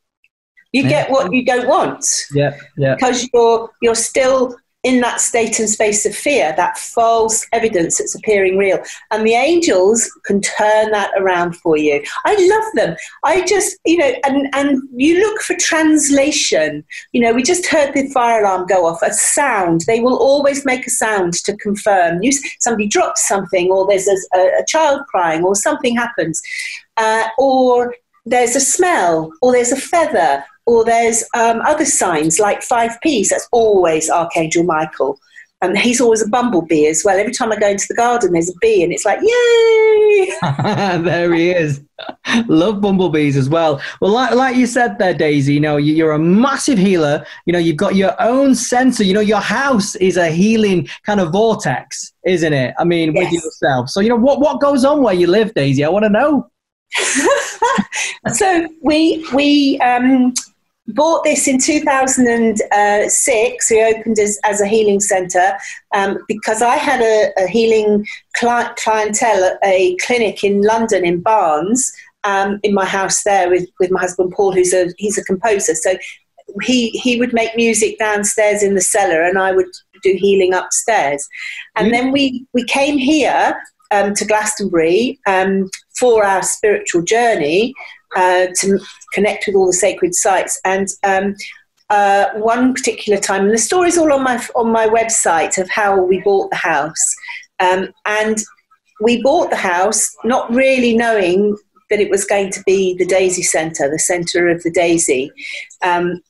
You 0.71 0.83
Yeah. 0.83 0.89
get 0.89 1.11
what 1.11 1.33
you 1.33 1.43
don't 1.43 1.67
want 1.67 2.05
Yeah, 2.33 2.55
yeah. 2.77 2.93
because 2.95 3.27
you're 3.33 3.69
you're 3.81 3.95
still 3.95 4.55
in 4.83 5.01
that 5.01 5.19
state 5.19 5.59
and 5.59 5.69
space 5.69 6.05
of 6.05 6.15
fear, 6.15 6.53
that 6.55 6.77
false 6.77 7.45
evidence 7.51 7.97
that's 7.97 8.15
appearing 8.15 8.57
real. 8.57 8.79
And 9.11 9.27
the 9.27 9.33
angels 9.33 10.09
can 10.23 10.39
turn 10.39 10.91
that 10.91 11.11
around 11.17 11.57
for 11.57 11.75
you. 11.75 12.01
I 12.25 12.35
love 12.35 12.73
them. 12.75 12.95
I 13.25 13.45
just, 13.45 13.77
you 13.85 13.97
know, 13.97 14.13
and, 14.23 14.47
and 14.53 14.81
you 14.95 15.19
look 15.19 15.41
for 15.41 15.55
translation. 15.57 16.85
You 17.11 17.21
know, 17.21 17.33
we 17.33 17.43
just 17.43 17.65
heard 17.65 17.93
the 17.93 18.09
fire 18.09 18.41
alarm 18.41 18.67
go 18.67 18.85
off, 18.85 19.01
a 19.01 19.11
sound. 19.11 19.81
They 19.81 19.99
will 19.99 20.17
always 20.17 20.63
make 20.65 20.87
a 20.87 20.91
sound 20.91 21.33
to 21.43 21.57
confirm. 21.57 22.23
You, 22.23 22.31
somebody 22.59 22.87
drops 22.87 23.27
something, 23.27 23.69
or 23.69 23.85
there's 23.85 24.07
a, 24.07 24.37
a 24.37 24.65
child 24.65 25.01
crying, 25.09 25.43
or 25.43 25.55
something 25.55 25.97
happens. 25.97 26.41
Uh, 26.95 27.27
or 27.37 27.95
there's 28.25 28.55
a 28.55 28.59
smell, 28.61 29.31
or 29.41 29.51
there's 29.53 29.71
a 29.71 29.77
feather, 29.77 30.43
or 30.65 30.85
there's 30.85 31.23
um, 31.35 31.61
other 31.61 31.85
signs 31.85 32.39
like 32.39 32.61
five 32.61 32.91
P's. 33.01 33.29
That's 33.29 33.47
always 33.51 34.09
Archangel 34.09 34.63
Michael. 34.63 35.19
And 35.61 35.77
he's 35.77 35.99
always 35.99 36.21
a 36.21 36.27
bumblebee 36.29 36.85
as 36.87 37.01
well. 37.03 37.19
Every 37.19 37.33
time 37.33 37.51
I 37.51 37.57
go 37.57 37.67
into 37.67 37.85
the 37.89 37.95
garden, 37.95 38.31
there's 38.31 38.49
a 38.49 38.53
bee, 38.61 38.81
and 38.81 38.93
it's 38.93 39.03
like, 39.03 39.19
yay! 39.21 40.31
there 41.03 41.33
he 41.33 41.49
is. 41.51 41.81
Love 42.47 42.79
bumblebees 42.79 43.35
as 43.35 43.49
well. 43.49 43.81
Well, 43.99 44.11
like, 44.11 44.33
like 44.35 44.55
you 44.55 44.65
said 44.65 44.97
there, 44.99 45.13
Daisy, 45.13 45.55
you 45.55 45.59
know, 45.59 45.75
you- 45.75 45.95
you're 45.95 46.13
a 46.13 46.19
massive 46.19 46.77
healer. 46.77 47.25
You 47.45 47.51
know, 47.51 47.59
you've 47.59 47.75
got 47.75 47.95
your 47.95 48.15
own 48.21 48.55
sensor. 48.55 49.03
You 49.03 49.13
know, 49.13 49.19
your 49.19 49.41
house 49.41 49.95
is 49.97 50.15
a 50.15 50.27
healing 50.29 50.87
kind 51.05 51.19
of 51.19 51.33
vortex, 51.33 52.13
isn't 52.25 52.53
it? 52.53 52.73
I 52.79 52.85
mean, 52.85 53.13
with 53.13 53.29
yourself. 53.29 53.89
So, 53.89 53.99
you 53.99 54.07
know, 54.07 54.15
what, 54.15 54.39
what 54.39 54.61
goes 54.61 54.85
on 54.85 55.03
where 55.03 55.13
you 55.13 55.27
live, 55.27 55.53
Daisy? 55.55 55.83
I 55.83 55.89
want 55.89 56.05
to 56.05 56.09
know. 56.09 56.49
so 58.33 58.67
we 58.81 59.25
we 59.33 59.79
um, 59.79 60.33
bought 60.89 61.23
this 61.23 61.47
in 61.47 61.57
2006. 61.59 63.71
We 63.71 63.83
opened 63.83 64.19
as, 64.19 64.39
as 64.43 64.61
a 64.61 64.67
healing 64.67 64.99
centre 64.99 65.53
um, 65.93 66.19
because 66.27 66.61
I 66.61 66.75
had 66.75 67.01
a, 67.01 67.31
a 67.43 67.47
healing 67.47 68.05
cli- 68.35 68.69
clientele 68.77 69.43
at 69.45 69.57
a 69.63 69.95
clinic 69.97 70.43
in 70.43 70.61
London 70.61 71.05
in 71.05 71.21
Barnes. 71.21 71.91
Um, 72.25 72.59
in 72.63 72.73
my 72.73 72.83
house 72.83 73.23
there 73.23 73.49
with, 73.49 73.69
with 73.79 73.91
my 73.91 74.01
husband 74.01 74.33
Paul, 74.33 74.51
who's 74.51 74.73
a 74.73 74.89
he's 74.97 75.17
a 75.17 75.23
composer. 75.23 75.73
So 75.73 75.93
he 76.61 76.89
he 76.89 77.17
would 77.17 77.31
make 77.31 77.55
music 77.55 77.97
downstairs 77.97 78.61
in 78.61 78.75
the 78.75 78.81
cellar, 78.81 79.23
and 79.23 79.39
I 79.39 79.53
would 79.53 79.69
do 80.03 80.17
healing 80.19 80.53
upstairs. 80.53 81.25
And 81.77 81.87
Mm. 81.87 81.91
then 81.91 82.11
we 82.11 82.45
we 82.53 82.65
came 82.65 82.97
here 82.97 83.57
um, 83.91 84.13
to 84.15 84.25
Glastonbury 84.25 85.17
um, 85.27 85.69
for 85.99 86.25
our 86.25 86.43
spiritual 86.43 87.01
journey 87.01 87.73
uh, 88.15 88.47
to 88.55 88.79
connect 89.13 89.45
with 89.47 89.55
all 89.55 89.67
the 89.67 89.73
sacred 89.73 90.15
sites. 90.15 90.59
And 90.63 90.87
um, 91.03 91.35
uh, 91.89 92.29
one 92.35 92.73
particular 92.73 93.19
time, 93.19 93.45
and 93.45 93.53
the 93.53 93.57
story's 93.57 93.97
all 93.97 94.13
on 94.13 94.23
my 94.23 94.43
on 94.55 94.71
my 94.71 94.87
website 94.87 95.57
of 95.57 95.69
how 95.69 96.01
we 96.01 96.21
bought 96.21 96.49
the 96.51 96.55
house. 96.55 97.15
Um, 97.59 97.89
and 98.05 98.37
we 99.01 99.21
bought 99.21 99.49
the 99.49 99.55
house 99.55 100.15
not 100.23 100.49
really 100.53 100.95
knowing 100.95 101.57
that 101.89 101.99
it 101.99 102.09
was 102.09 102.25
going 102.25 102.51
to 102.51 102.63
be 102.65 102.95
the 102.97 103.05
Daisy 103.05 103.41
Centre, 103.41 103.89
the 103.89 103.99
centre 103.99 104.47
of 104.47 104.61
the 104.63 104.71
Daisy. 104.71 105.31
Um, 105.81 106.21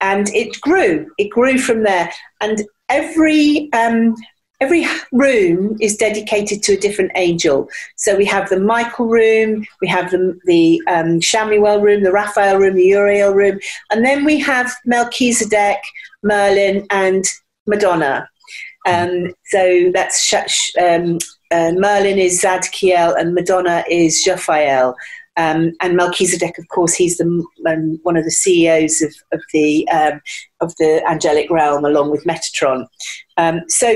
and 0.00 0.28
it 0.34 0.60
grew. 0.60 1.10
It 1.18 1.30
grew 1.30 1.58
from 1.58 1.84
there. 1.84 2.10
And 2.40 2.64
every 2.88 3.72
um, 3.72 4.16
every 4.64 4.86
room 5.12 5.76
is 5.78 5.96
dedicated 5.96 6.62
to 6.62 6.72
a 6.72 6.80
different 6.80 7.12
angel. 7.16 7.68
So 7.96 8.16
we 8.16 8.24
have 8.24 8.48
the 8.48 8.58
Michael 8.58 9.06
room, 9.06 9.66
we 9.82 9.88
have 9.88 10.10
the 10.10 10.38
the 10.46 10.80
um, 10.88 11.20
Chamuel 11.20 11.82
room, 11.82 12.02
the 12.02 12.12
Raphael 12.12 12.56
room, 12.56 12.76
the 12.76 12.86
Uriel 12.86 13.34
room, 13.34 13.58
and 13.90 14.04
then 14.04 14.24
we 14.24 14.38
have 14.40 14.72
Melchizedek, 14.86 15.80
Merlin, 16.22 16.86
and 16.90 17.24
Madonna. 17.66 18.28
Um, 18.86 19.34
so 19.46 19.90
that's 19.92 20.18
um, 20.78 21.18
uh, 21.50 21.72
Merlin 21.74 22.18
is 22.18 22.42
Zadkiel 22.42 23.18
and 23.18 23.34
Madonna 23.34 23.84
is 23.90 24.26
Raphael. 24.26 24.94
Um, 25.36 25.72
and 25.82 25.96
Melchizedek, 25.96 26.58
of 26.58 26.68
course, 26.68 26.94
he's 26.94 27.16
the, 27.16 27.26
um, 27.66 27.98
one 28.04 28.16
of 28.16 28.24
the 28.24 28.30
CEOs 28.30 29.02
of, 29.02 29.14
of 29.32 29.42
the 29.52 29.88
um, 29.88 30.20
of 30.60 30.74
the 30.76 31.02
angelic 31.08 31.50
realm, 31.50 31.84
along 31.84 32.10
with 32.12 32.24
Metatron. 32.24 32.86
Um, 33.36 33.62
so 33.68 33.88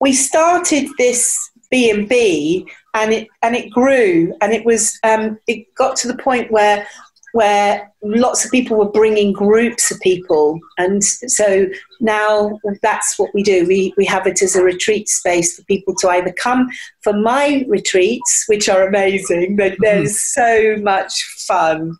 we 0.00 0.12
started 0.12 0.88
this 0.98 1.50
B 1.70 1.90
and 1.90 2.08
B, 2.08 2.66
and 2.94 3.12
it 3.12 3.28
and 3.42 3.54
it 3.54 3.70
grew, 3.70 4.34
and 4.40 4.52
it 4.52 4.64
was 4.64 4.98
um, 5.02 5.38
it 5.46 5.72
got 5.74 5.96
to 5.96 6.08
the 6.08 6.16
point 6.16 6.50
where 6.50 6.86
where 7.32 7.92
lots 8.02 8.44
of 8.44 8.50
people 8.50 8.76
were 8.78 8.90
bringing 8.90 9.32
groups 9.32 9.90
of 9.90 10.00
people, 10.00 10.58
and 10.78 11.04
so 11.04 11.66
now 12.00 12.58
that's 12.82 13.18
what 13.18 13.30
we 13.34 13.42
do. 13.42 13.66
We 13.66 13.92
we 13.96 14.06
have 14.06 14.26
it 14.26 14.40
as 14.40 14.56
a 14.56 14.64
retreat 14.64 15.08
space 15.08 15.56
for 15.56 15.62
people 15.64 15.94
to 15.96 16.08
either 16.08 16.32
come 16.32 16.68
for 17.02 17.12
my 17.12 17.64
retreats, 17.68 18.44
which 18.46 18.68
are 18.68 18.86
amazing. 18.86 19.56
But 19.56 19.76
there's 19.80 20.20
so 20.22 20.76
much 20.80 21.22
fun. 21.46 21.96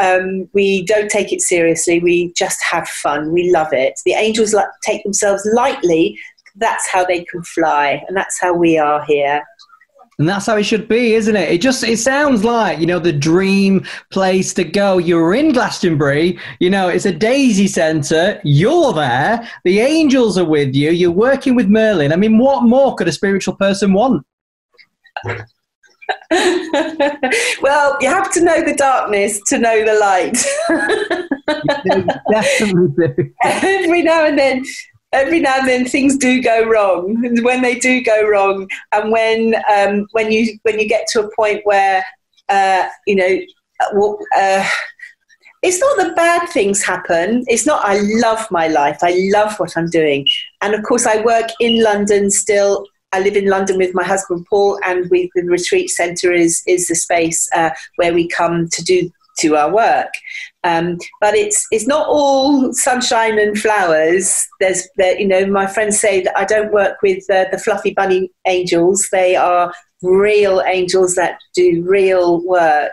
Um, 0.00 0.48
we 0.52 0.84
don't 0.84 1.10
take 1.10 1.32
it 1.32 1.40
seriously. 1.40 1.98
We 1.98 2.32
just 2.34 2.62
have 2.62 2.88
fun. 2.88 3.32
We 3.32 3.50
love 3.50 3.72
it. 3.72 4.00
The 4.04 4.12
angels 4.12 4.54
like 4.54 4.68
take 4.82 5.02
themselves 5.02 5.48
lightly. 5.52 6.18
That's 6.58 6.88
how 6.88 7.04
they 7.04 7.24
can 7.24 7.42
fly, 7.42 8.02
and 8.06 8.16
that's 8.16 8.40
how 8.40 8.54
we 8.54 8.78
are 8.78 9.04
here. 9.04 9.42
And 10.18 10.28
that's 10.28 10.46
how 10.46 10.56
it 10.56 10.64
should 10.64 10.88
be, 10.88 11.14
isn't 11.14 11.36
it? 11.36 11.48
It 11.48 11.60
just 11.60 11.84
it 11.84 11.98
sounds 11.98 12.44
like, 12.44 12.80
you 12.80 12.86
know, 12.86 12.98
the 12.98 13.12
dream 13.12 13.84
place 14.10 14.52
to 14.54 14.64
go. 14.64 14.98
You're 14.98 15.32
in 15.32 15.52
Glastonbury, 15.52 16.40
you 16.58 16.70
know, 16.70 16.88
it's 16.88 17.06
a 17.06 17.12
daisy 17.12 17.68
centre, 17.68 18.40
you're 18.42 18.92
there, 18.92 19.48
the 19.64 19.78
angels 19.78 20.36
are 20.36 20.44
with 20.44 20.74
you, 20.74 20.90
you're 20.90 21.12
working 21.12 21.54
with 21.54 21.68
Merlin. 21.68 22.12
I 22.12 22.16
mean, 22.16 22.36
what 22.38 22.64
more 22.64 22.96
could 22.96 23.06
a 23.06 23.12
spiritual 23.12 23.54
person 23.54 23.92
want? 23.92 24.26
well, 27.62 27.96
you 28.00 28.08
have 28.08 28.32
to 28.32 28.42
know 28.42 28.64
the 28.64 28.74
darkness 28.76 29.40
to 29.46 29.58
know 29.58 29.84
the 29.84 29.94
light. 30.00 30.36
Definitely 32.32 32.88
do. 32.96 33.32
every 33.44 34.02
now 34.02 34.26
and 34.26 34.36
then 34.38 34.64
every 35.12 35.40
now 35.40 35.58
and 35.58 35.68
then 35.68 35.84
things 35.84 36.16
do 36.16 36.42
go 36.42 36.68
wrong. 36.68 37.24
And 37.24 37.44
when 37.44 37.62
they 37.62 37.78
do 37.78 38.02
go 38.02 38.28
wrong 38.28 38.68
and 38.92 39.10
when 39.10 39.54
um, 39.74 40.06
when 40.12 40.30
you 40.32 40.58
when 40.62 40.78
you 40.78 40.88
get 40.88 41.06
to 41.12 41.24
a 41.24 41.34
point 41.34 41.62
where 41.64 42.04
uh, 42.48 42.88
you 43.06 43.16
know 43.16 43.38
uh, 44.36 44.68
it's 45.62 45.80
not 45.80 45.96
that 45.98 46.16
bad 46.16 46.48
things 46.48 46.82
happen. 46.82 47.44
It's 47.48 47.66
not 47.66 47.84
i 47.84 48.00
love 48.00 48.46
my 48.50 48.68
life. 48.68 48.98
I 49.02 49.28
love 49.32 49.58
what 49.58 49.76
i'm 49.76 49.88
doing. 49.90 50.26
And 50.60 50.74
of 50.74 50.82
course 50.82 51.06
i 51.06 51.22
work 51.22 51.48
in 51.60 51.82
london 51.82 52.30
still. 52.30 52.86
I 53.10 53.20
live 53.20 53.36
in 53.36 53.48
London 53.48 53.78
with 53.78 53.94
my 53.94 54.04
husband 54.04 54.46
Paul, 54.50 54.78
and 54.84 55.08
we, 55.10 55.30
the 55.34 55.42
retreat 55.44 55.88
centre 55.88 56.30
is 56.30 56.62
is 56.66 56.88
the 56.88 56.94
space 56.94 57.48
uh, 57.54 57.70
where 57.96 58.12
we 58.12 58.28
come 58.28 58.68
to 58.68 58.84
do 58.84 59.10
to 59.40 59.56
our 59.56 59.72
work. 59.72 60.12
Um, 60.64 60.98
but 61.20 61.34
it's 61.34 61.66
it's 61.70 61.86
not 61.86 62.06
all 62.08 62.72
sunshine 62.72 63.38
and 63.38 63.58
flowers. 63.58 64.46
There's 64.60 64.88
there, 64.96 65.18
you 65.18 65.26
know 65.26 65.46
my 65.46 65.66
friends 65.66 65.98
say 65.98 66.22
that 66.22 66.36
I 66.36 66.44
don't 66.44 66.72
work 66.72 66.98
with 67.02 67.24
uh, 67.30 67.46
the 67.50 67.58
fluffy 67.58 67.92
bunny 67.94 68.30
angels. 68.46 69.08
They 69.10 69.36
are 69.36 69.72
real 70.02 70.62
angels 70.66 71.14
that 71.14 71.38
do 71.54 71.84
real 71.86 72.44
work. 72.46 72.92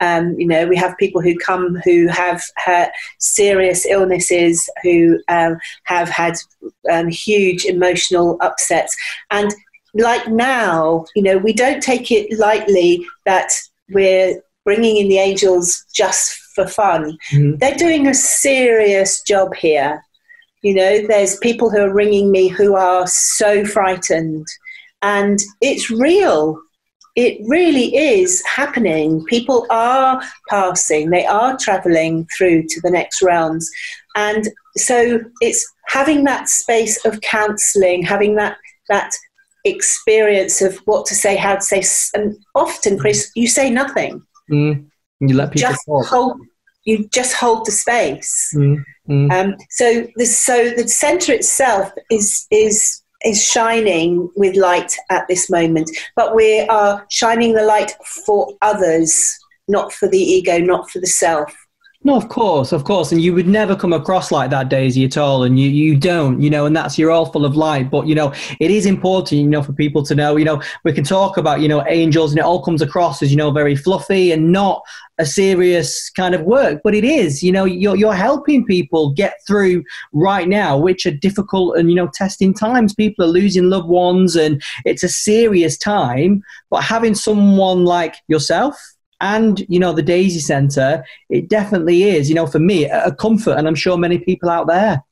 Um, 0.00 0.34
you 0.38 0.46
know, 0.46 0.66
we 0.66 0.76
have 0.76 0.98
people 0.98 1.22
who 1.22 1.38
come 1.38 1.76
who 1.84 2.08
have 2.08 2.42
had 2.56 2.90
serious 3.18 3.86
illnesses, 3.86 4.68
who 4.82 5.20
um, 5.28 5.58
have 5.84 6.08
had 6.08 6.34
um, 6.90 7.08
huge 7.08 7.64
emotional 7.64 8.36
upsets. 8.40 8.96
And 9.30 9.54
like 9.94 10.26
now, 10.28 11.04
you 11.14 11.22
know, 11.22 11.38
we 11.38 11.52
don't 11.52 11.82
take 11.82 12.10
it 12.10 12.36
lightly 12.38 13.06
that 13.26 13.52
we're 13.90 14.42
bringing 14.64 14.96
in 14.96 15.08
the 15.08 15.18
angels 15.18 15.84
just 15.94 16.32
for 16.54 16.66
fun. 16.66 17.16
Mm-hmm. 17.32 17.56
They're 17.58 17.74
doing 17.74 18.06
a 18.06 18.14
serious 18.14 19.22
job 19.22 19.54
here. 19.54 20.02
You 20.62 20.74
know, 20.74 21.06
there's 21.06 21.38
people 21.38 21.70
who 21.70 21.78
are 21.78 21.92
ringing 21.92 22.30
me 22.30 22.48
who 22.48 22.76
are 22.76 23.06
so 23.06 23.64
frightened, 23.64 24.46
and 25.02 25.40
it's 25.60 25.90
real. 25.90 26.60
It 27.16 27.40
really 27.46 27.94
is 27.94 28.42
happening. 28.46 29.24
People 29.26 29.66
are 29.70 30.22
passing, 30.48 31.10
they 31.10 31.26
are 31.26 31.58
traveling 31.58 32.26
through 32.36 32.62
to 32.68 32.80
the 32.80 32.90
next 32.90 33.20
realms. 33.20 33.68
And 34.16 34.48
so 34.76 35.20
it's 35.40 35.66
having 35.88 36.24
that 36.24 36.48
space 36.48 37.04
of 37.04 37.20
counseling, 37.20 38.02
having 38.02 38.36
that, 38.36 38.56
that 38.88 39.12
experience 39.64 40.62
of 40.62 40.78
what 40.86 41.04
to 41.06 41.14
say, 41.14 41.36
how 41.36 41.56
to 41.56 41.60
say. 41.60 41.82
And 42.14 42.36
often, 42.54 42.98
Kris, 42.98 43.30
you 43.34 43.46
say 43.46 43.68
nothing. 43.68 44.22
Mm. 44.52 44.86
You 45.20 45.36
let 45.36 45.52
people 45.52 45.70
just 45.70 45.86
talk. 45.86 46.06
hold. 46.06 46.40
You 46.84 47.08
just 47.08 47.34
hold 47.34 47.64
the 47.64 47.72
space. 47.72 48.52
Mm. 48.56 48.84
Mm. 49.08 49.32
Um, 49.32 49.56
so 49.70 50.06
the 50.16 50.26
so 50.26 50.70
the 50.70 50.88
center 50.88 51.32
itself 51.32 51.92
is 52.10 52.46
is 52.50 53.02
is 53.24 53.44
shining 53.44 54.28
with 54.36 54.56
light 54.56 54.96
at 55.10 55.26
this 55.28 55.48
moment, 55.48 55.90
but 56.16 56.34
we 56.34 56.60
are 56.62 57.06
shining 57.08 57.54
the 57.54 57.64
light 57.64 57.92
for 58.24 58.52
others, 58.62 59.38
not 59.68 59.92
for 59.92 60.08
the 60.08 60.18
ego, 60.18 60.58
not 60.58 60.90
for 60.90 60.98
the 60.98 61.06
self. 61.06 61.54
No, 62.04 62.16
of 62.16 62.28
course, 62.28 62.72
of 62.72 62.82
course. 62.82 63.12
And 63.12 63.20
you 63.20 63.32
would 63.32 63.46
never 63.46 63.76
come 63.76 63.92
across 63.92 64.32
like 64.32 64.50
that, 64.50 64.68
Daisy, 64.68 65.04
at 65.04 65.16
all. 65.16 65.44
And 65.44 65.58
you, 65.58 65.68
you 65.68 65.96
don't, 65.96 66.40
you 66.40 66.50
know, 66.50 66.66
and 66.66 66.74
that's, 66.74 66.98
you're 66.98 67.12
all 67.12 67.26
full 67.26 67.44
of 67.44 67.54
light. 67.54 67.90
But, 67.90 68.08
you 68.08 68.14
know, 68.16 68.34
it 68.58 68.72
is 68.72 68.86
important, 68.86 69.40
you 69.40 69.46
know, 69.46 69.62
for 69.62 69.72
people 69.72 70.02
to 70.06 70.14
know, 70.16 70.36
you 70.36 70.44
know, 70.44 70.60
we 70.82 70.92
can 70.92 71.04
talk 71.04 71.36
about, 71.36 71.60
you 71.60 71.68
know, 71.68 71.84
angels 71.86 72.32
and 72.32 72.40
it 72.40 72.44
all 72.44 72.60
comes 72.64 72.82
across 72.82 73.22
as, 73.22 73.30
you 73.30 73.36
know, 73.36 73.52
very 73.52 73.76
fluffy 73.76 74.32
and 74.32 74.50
not 74.50 74.82
a 75.18 75.26
serious 75.26 76.10
kind 76.10 76.34
of 76.34 76.42
work. 76.42 76.80
But 76.82 76.96
it 76.96 77.04
is, 77.04 77.40
you 77.40 77.52
know, 77.52 77.64
you're, 77.64 77.94
you're 77.94 78.14
helping 78.14 78.64
people 78.64 79.12
get 79.12 79.34
through 79.46 79.84
right 80.12 80.48
now, 80.48 80.76
which 80.76 81.06
are 81.06 81.12
difficult 81.12 81.76
and, 81.78 81.88
you 81.88 81.94
know, 81.94 82.10
testing 82.12 82.52
times. 82.52 82.94
People 82.94 83.26
are 83.26 83.28
losing 83.28 83.70
loved 83.70 83.88
ones 83.88 84.34
and 84.34 84.60
it's 84.84 85.04
a 85.04 85.08
serious 85.08 85.78
time. 85.78 86.42
But 86.68 86.82
having 86.82 87.14
someone 87.14 87.84
like 87.84 88.16
yourself, 88.26 88.76
and 89.22 89.64
you 89.68 89.78
know 89.78 89.92
the 89.94 90.02
Daisy 90.02 90.40
Centre, 90.40 91.02
it 91.30 91.48
definitely 91.48 92.02
is. 92.02 92.28
You 92.28 92.34
know, 92.34 92.46
for 92.46 92.58
me, 92.58 92.84
a 92.84 93.14
comfort, 93.14 93.52
and 93.52 93.66
I'm 93.66 93.74
sure 93.74 93.96
many 93.96 94.18
people 94.18 94.50
out 94.50 94.66
there. 94.66 95.02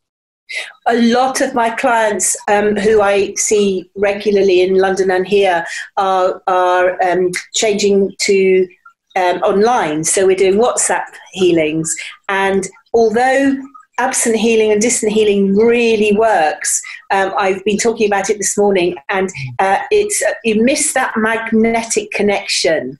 A 0.88 1.00
lot 1.00 1.40
of 1.40 1.54
my 1.54 1.70
clients 1.70 2.36
um, 2.48 2.74
who 2.76 3.00
I 3.00 3.34
see 3.34 3.88
regularly 3.96 4.62
in 4.62 4.74
London 4.74 5.10
and 5.10 5.26
here 5.26 5.64
are 5.96 6.42
are 6.46 7.02
um, 7.02 7.30
changing 7.54 8.12
to 8.22 8.68
um, 9.16 9.38
online. 9.42 10.04
So 10.04 10.26
we're 10.26 10.36
doing 10.36 10.60
WhatsApp 10.60 11.06
healings, 11.32 11.94
and 12.28 12.68
although 12.92 13.56
absent 13.98 14.34
healing 14.34 14.72
and 14.72 14.80
distant 14.80 15.12
healing 15.12 15.54
really 15.54 16.16
works. 16.16 16.80
Um, 17.10 17.34
I've 17.36 17.62
been 17.64 17.76
talking 17.76 18.06
about 18.06 18.30
it 18.30 18.38
this 18.38 18.56
morning, 18.56 18.96
and 19.10 19.28
uh, 19.58 19.78
it's 19.90 20.22
uh, 20.22 20.32
you 20.42 20.64
miss 20.64 20.94
that 20.94 21.12
magnetic 21.16 22.10
connection 22.10 22.98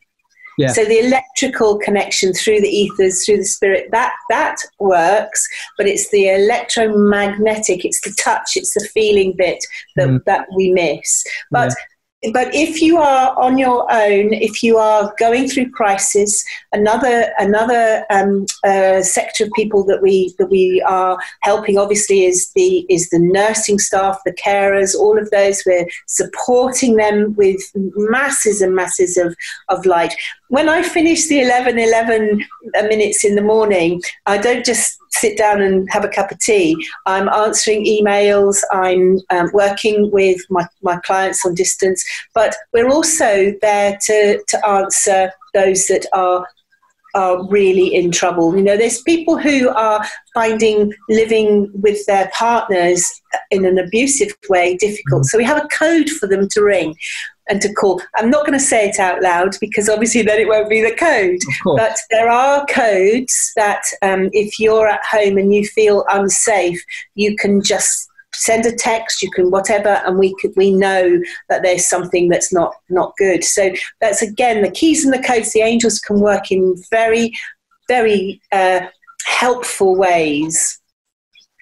yeah. 0.61 0.73
So 0.73 0.85
the 0.85 0.99
electrical 0.99 1.79
connection 1.79 2.35
through 2.35 2.61
the 2.61 2.69
ethers, 2.69 3.25
through 3.25 3.39
the 3.39 3.45
spirit, 3.45 3.89
that 3.93 4.13
that 4.29 4.57
works, 4.79 5.49
but 5.79 5.87
it's 5.87 6.11
the 6.11 6.29
electromagnetic, 6.29 7.85
it's 7.85 8.03
the 8.03 8.15
touch, 8.23 8.57
it's 8.57 8.75
the 8.75 8.87
feeling 8.93 9.35
bit 9.37 9.65
that, 9.97 10.09
mm. 10.09 10.25
that 10.25 10.47
we 10.55 10.71
miss. 10.71 11.25
But 11.51 11.71
yeah 11.71 11.75
but 12.35 12.55
if 12.55 12.83
you 12.83 12.99
are 12.99 13.35
on 13.39 13.57
your 13.57 13.91
own, 13.91 14.35
if 14.35 14.63
you 14.63 14.77
are 14.77 15.15
going 15.19 15.49
through 15.49 15.71
crisis, 15.71 16.45
another 16.71 17.33
another 17.39 18.05
um, 18.11 18.45
uh, 18.63 19.01
sector 19.03 19.45
of 19.45 19.51
people 19.57 19.85
that 19.87 20.03
we 20.03 20.35
that 20.39 20.49
we 20.49 20.85
are 20.87 21.19
helping 21.41 21.79
obviously 21.79 22.25
is 22.25 22.51
the 22.55 22.85
is 22.91 23.09
the 23.09 23.19
nursing 23.19 23.79
staff, 23.79 24.21
the 24.27 24.35
carers, 24.35 24.95
all 24.95 25.19
of 25.19 25.31
those. 25.31 25.63
We're 25.65 25.89
supporting 26.09 26.97
them 26.97 27.35
with 27.37 27.61
masses 27.75 28.61
and 28.61 28.75
masses 28.75 29.17
of 29.17 29.35
of 29.71 29.87
light. 29.87 30.15
When 30.51 30.69
I 30.69 30.83
finish 30.83 31.29
the 31.29 31.43
11, 31.43 31.79
11 31.79 32.45
minutes 32.89 33.25
in 33.25 33.37
the 33.37 33.43
morning, 33.43 34.03
I 34.27 34.37
don't 34.37 34.65
just 34.65 34.99
sit 35.11 35.39
down 35.39 35.63
and 35.63 35.89
have 35.93 36.05
a 36.05 36.09
cup 36.09 36.33
of 36.33 36.41
tea. 36.41 36.77
I'm 37.07 37.29
answering 37.29 37.85
emails, 37.85 38.59
I'm 38.73 39.21
um, 39.31 39.51
working 39.53 40.11
with 40.11 40.41
my, 40.51 40.67
my 40.83 40.97
clients 41.07 41.47
on 41.47 41.55
distance, 41.55 42.05
but 42.35 42.57
we're 42.73 42.91
also 42.91 43.55
there 43.63 43.97
to, 44.07 44.43
to 44.49 44.67
answer 44.67 45.31
those 45.55 45.87
that 45.87 46.07
are 46.13 46.45
are 47.17 47.45
really 47.49 47.93
in 47.93 48.13
trouble. 48.13 48.57
You 48.57 48.63
know, 48.63 48.77
there's 48.77 49.03
people 49.03 49.37
who 49.37 49.69
are 49.71 50.07
finding 50.33 50.93
living 51.09 51.69
with 51.75 52.07
their 52.07 52.31
partners 52.33 53.05
in 53.51 53.65
an 53.65 53.79
abusive 53.79 54.33
way 54.49 54.77
difficult. 54.77 55.25
So 55.25 55.37
we 55.37 55.43
have 55.43 55.59
a 55.59 55.67
code 55.67 56.09
for 56.09 56.29
them 56.29 56.49
to 56.51 56.63
ring 56.63 56.95
and 57.51 57.61
to 57.61 57.73
call. 57.75 58.01
I'm 58.17 58.31
not 58.31 58.47
going 58.47 58.59
to 58.59 58.65
say 58.65 58.89
it 58.89 58.99
out 58.99 59.23
loud 59.23 59.57
because 59.61 59.89
obviously 59.89 60.23
then 60.23 60.39
it 60.39 60.49
won't 60.49 60.71
be 60.71 60.81
the 60.81 60.95
code. 60.95 61.41
But 61.77 61.97
there 62.11 62.31
are 62.31 62.65
codes 62.67 63.53
that 63.57 63.83
um, 64.03 64.31
if 64.33 64.59
you're 64.59 64.89
at 64.89 65.05
home 65.05 65.37
and 65.37 65.53
you 65.53 65.67
feel 65.67 66.05
unsafe, 66.11 66.83
you 67.15 67.37
can 67.37 67.63
just 67.63 68.09
send 68.33 68.65
a 68.65 68.73
text 68.73 69.23
you 69.23 69.31
can 69.33 69.51
whatever 69.51 70.01
and 70.07 70.17
we 70.17 70.35
could 70.41 70.53
we 70.57 70.73
know 70.73 71.21
that 71.49 71.63
there's 71.63 71.87
something 71.87 72.29
that's 72.29 72.53
not 72.53 72.73
not 72.89 73.13
good 73.19 73.43
so 73.43 73.73
that's 74.01 74.23
again 74.23 74.63
the 74.63 74.71
keys 74.71 75.05
and 75.05 75.13
the 75.13 75.23
codes 75.27 75.53
the 75.53 75.61
angels 75.61 75.99
can 75.99 76.21
work 76.21 76.51
in 76.53 76.77
very 76.91 77.33
very 77.89 78.41
uh, 78.53 78.81
helpful 79.27 79.97
ways 79.97 80.80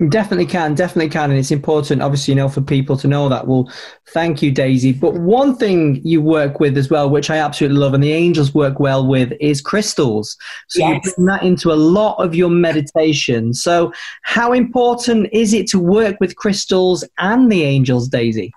Definitely 0.06 0.46
can, 0.46 0.76
definitely 0.76 1.10
can, 1.10 1.30
and 1.30 1.38
it's 1.40 1.50
important, 1.50 2.02
obviously, 2.02 2.30
you 2.32 2.36
know, 2.36 2.48
for 2.48 2.60
people 2.60 2.96
to 2.98 3.08
know 3.08 3.28
that. 3.28 3.48
Well, 3.48 3.68
thank 4.10 4.40
you, 4.42 4.52
Daisy. 4.52 4.92
But 4.92 5.14
one 5.14 5.56
thing 5.56 6.00
you 6.04 6.22
work 6.22 6.60
with 6.60 6.78
as 6.78 6.88
well, 6.88 7.10
which 7.10 7.30
I 7.30 7.38
absolutely 7.38 7.78
love, 7.78 7.94
and 7.94 8.02
the 8.02 8.12
angels 8.12 8.54
work 8.54 8.78
well 8.78 9.04
with, 9.04 9.32
is 9.40 9.60
crystals. 9.60 10.36
So 10.68 10.78
yes. 10.78 11.04
you 11.04 11.12
bring 11.14 11.26
that 11.26 11.42
into 11.42 11.72
a 11.72 11.74
lot 11.74 12.14
of 12.24 12.36
your 12.36 12.48
meditation. 12.48 13.52
So, 13.54 13.92
how 14.22 14.52
important 14.52 15.30
is 15.32 15.52
it 15.52 15.66
to 15.70 15.80
work 15.80 16.16
with 16.20 16.36
crystals 16.36 17.02
and 17.18 17.50
the 17.50 17.64
angels, 17.64 18.08
Daisy? 18.08 18.52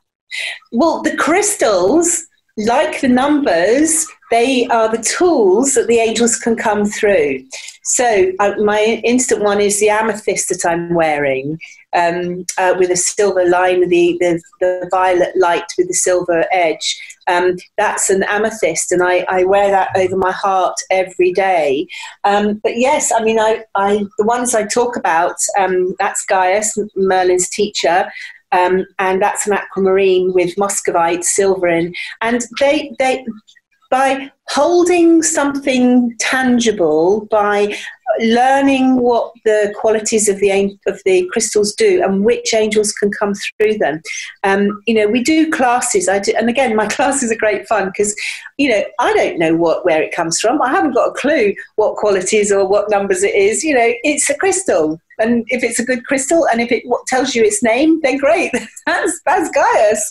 Well, 0.72 1.02
the 1.02 1.18
crystals, 1.18 2.24
like 2.58 3.02
the 3.02 3.08
numbers, 3.08 4.06
they 4.30 4.68
are 4.68 4.90
the 4.90 5.04
tools 5.04 5.74
that 5.74 5.88
the 5.88 5.98
angels 5.98 6.38
can 6.38 6.56
come 6.56 6.86
through. 6.86 7.44
So 7.84 8.32
uh, 8.40 8.54
my 8.60 9.02
instant 9.04 9.44
one 9.44 9.60
is 9.60 9.80
the 9.80 9.90
amethyst 9.90 10.50
that 10.50 10.66
I'm 10.66 10.94
wearing 10.94 11.60
um, 11.94 12.46
uh, 12.58 12.76
with 12.78 12.92
a 12.92 12.96
silver 12.96 13.46
line, 13.46 13.90
the, 13.90 14.18
the, 14.20 14.42
the, 14.60 14.88
violet 14.92 15.36
light 15.36 15.66
with 15.78 15.88
the 15.88 15.94
silver 15.94 16.46
edge. 16.52 17.00
Um, 17.28 17.58
that's 17.78 18.10
an 18.10 18.24
amethyst, 18.24 18.92
and 18.92 19.04
I, 19.04 19.26
I, 19.28 19.44
wear 19.44 19.70
that 19.72 19.90
over 19.98 20.16
my 20.16 20.32
heart 20.32 20.76
every 20.90 21.34
day. 21.34 21.88
Um, 22.24 22.62
but 22.64 22.78
yes, 22.78 23.12
I 23.12 23.24
mean, 23.24 23.40
I, 23.40 23.66
I, 23.76 24.06
the 24.18 24.26
ones 24.26 24.56
I 24.56 24.66
talk 24.66 24.96
about, 24.96 25.36
um, 25.60 25.96
that's 26.00 26.26
Gaius, 26.26 26.78
Merlin's 26.96 27.50
teacher. 27.50 28.10
Um, 28.52 28.86
and 29.00 29.22
that's 29.22 29.48
an 29.48 29.54
aquamarine 29.54 30.34
with 30.34 30.58
muscovite 30.58 31.24
silver 31.24 31.68
in, 31.68 31.94
and 32.22 32.46
they 32.60 32.94
they 33.00 33.26
by 33.92 34.32
holding 34.50 35.22
something 35.22 36.16
tangible, 36.18 37.28
by 37.30 37.78
learning 38.20 38.96
what 38.98 39.32
the 39.46 39.74
qualities 39.78 40.28
of 40.28 40.40
the 40.40 40.78
of 40.88 41.02
the 41.06 41.30
crystals 41.32 41.74
do 41.76 42.02
and 42.04 42.24
which 42.24 42.54
angels 42.54 42.92
can 42.94 43.12
come 43.12 43.34
through 43.34 43.78
them. 43.78 44.02
Um, 44.44 44.82
you 44.88 44.94
know, 44.94 45.08
we 45.08 45.22
do 45.24 45.52
classes. 45.52 46.08
I 46.10 46.20
do, 46.20 46.34
and 46.38 46.50
again, 46.50 46.76
my 46.76 46.88
classes 46.96 47.32
are 47.32 47.38
great 47.38 47.68
fun 47.68 47.88
because, 47.88 48.16
you 48.58 48.70
know, 48.70 48.84
I 49.00 49.14
don't 49.14 49.38
know 49.38 49.56
what 49.56 49.86
where 49.86 50.02
it 50.02 50.16
comes 50.16 50.40
from. 50.40 50.62
I 50.62 50.70
haven't 50.70 50.96
got 50.96 51.10
a 51.10 51.14
clue 51.14 51.54
what 51.76 51.98
qualities 51.98 52.52
or 52.52 52.66
what 52.66 52.90
numbers 52.90 53.24
it 53.24 53.36
is. 53.36 53.64
You 53.64 53.76
know, 53.76 53.94
it's 54.04 54.30
a 54.30 54.36
crystal, 54.36 55.00
and 55.20 55.44
if 55.50 55.64
it's 55.64 55.80
a 55.80 55.86
good 55.86 56.06
crystal, 56.06 56.48
and 56.48 56.62
if 56.62 56.72
it 56.72 56.84
what 56.86 57.06
tells 57.08 57.36
you 57.36 57.44
its 57.44 57.62
name, 57.62 58.00
then 58.04 58.18
great. 58.18 58.52
that's 58.86 59.22
that's 59.26 59.52
Gaius. 59.52 60.10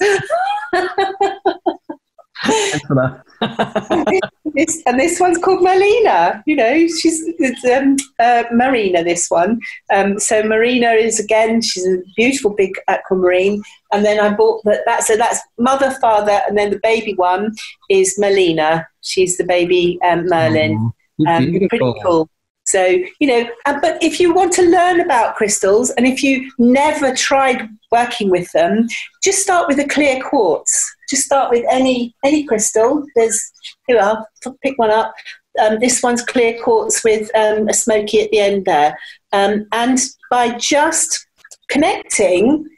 Thanks 2.44 2.86
for 2.86 2.94
that. 2.94 3.24
this, 4.54 4.82
and 4.86 4.98
this 4.98 5.20
one's 5.20 5.38
called 5.38 5.60
Marlena. 5.60 6.42
You 6.46 6.56
know, 6.56 6.86
she's 6.86 7.22
it's, 7.38 7.64
um, 7.64 7.96
uh, 8.18 8.44
Marina. 8.52 9.04
This 9.04 9.28
one. 9.28 9.60
Um, 9.92 10.18
so 10.18 10.42
Marina 10.42 10.90
is 10.92 11.20
again. 11.20 11.62
She's 11.62 11.86
a 11.86 11.98
beautiful 12.16 12.50
big 12.50 12.72
aquamarine. 12.88 13.62
And 13.92 14.04
then 14.04 14.20
I 14.20 14.34
bought 14.34 14.62
that. 14.64 14.82
that 14.86 15.04
so 15.04 15.16
that's 15.16 15.40
mother, 15.58 15.90
father, 16.00 16.40
and 16.48 16.56
then 16.56 16.70
the 16.70 16.80
baby 16.82 17.14
one 17.14 17.54
is 17.88 18.18
Marlena. 18.18 18.86
She's 19.02 19.36
the 19.36 19.44
baby 19.44 19.98
um, 20.04 20.26
Merlin. 20.26 20.92
Oh, 21.20 21.30
Um, 21.30 21.52
pretty 21.68 21.94
cool. 22.02 22.30
So, 22.70 22.98
you 23.18 23.26
know, 23.26 23.50
but 23.64 24.02
if 24.02 24.20
you 24.20 24.32
want 24.32 24.52
to 24.54 24.62
learn 24.62 25.00
about 25.00 25.34
crystals 25.34 25.90
and 25.90 26.06
if 26.06 26.22
you 26.22 26.50
never 26.58 27.14
tried 27.14 27.68
working 27.90 28.30
with 28.30 28.50
them, 28.52 28.86
just 29.24 29.42
start 29.42 29.66
with 29.66 29.80
a 29.80 29.88
clear 29.88 30.22
quartz. 30.22 30.94
Just 31.08 31.24
start 31.24 31.50
with 31.50 31.64
any 31.70 32.14
any 32.24 32.44
crystal. 32.44 33.04
There's, 33.16 33.52
here 33.88 33.98
are, 33.98 34.24
pick 34.62 34.78
one 34.78 34.90
up. 34.90 35.12
Um, 35.60 35.80
this 35.80 36.00
one's 36.00 36.22
clear 36.22 36.56
quartz 36.62 37.02
with 37.02 37.28
um, 37.34 37.68
a 37.68 37.74
smoky 37.74 38.20
at 38.20 38.30
the 38.30 38.38
end 38.38 38.66
there. 38.66 38.96
Um, 39.32 39.66
and 39.72 39.98
by 40.30 40.56
just 40.56 41.26
connecting, 41.68 42.68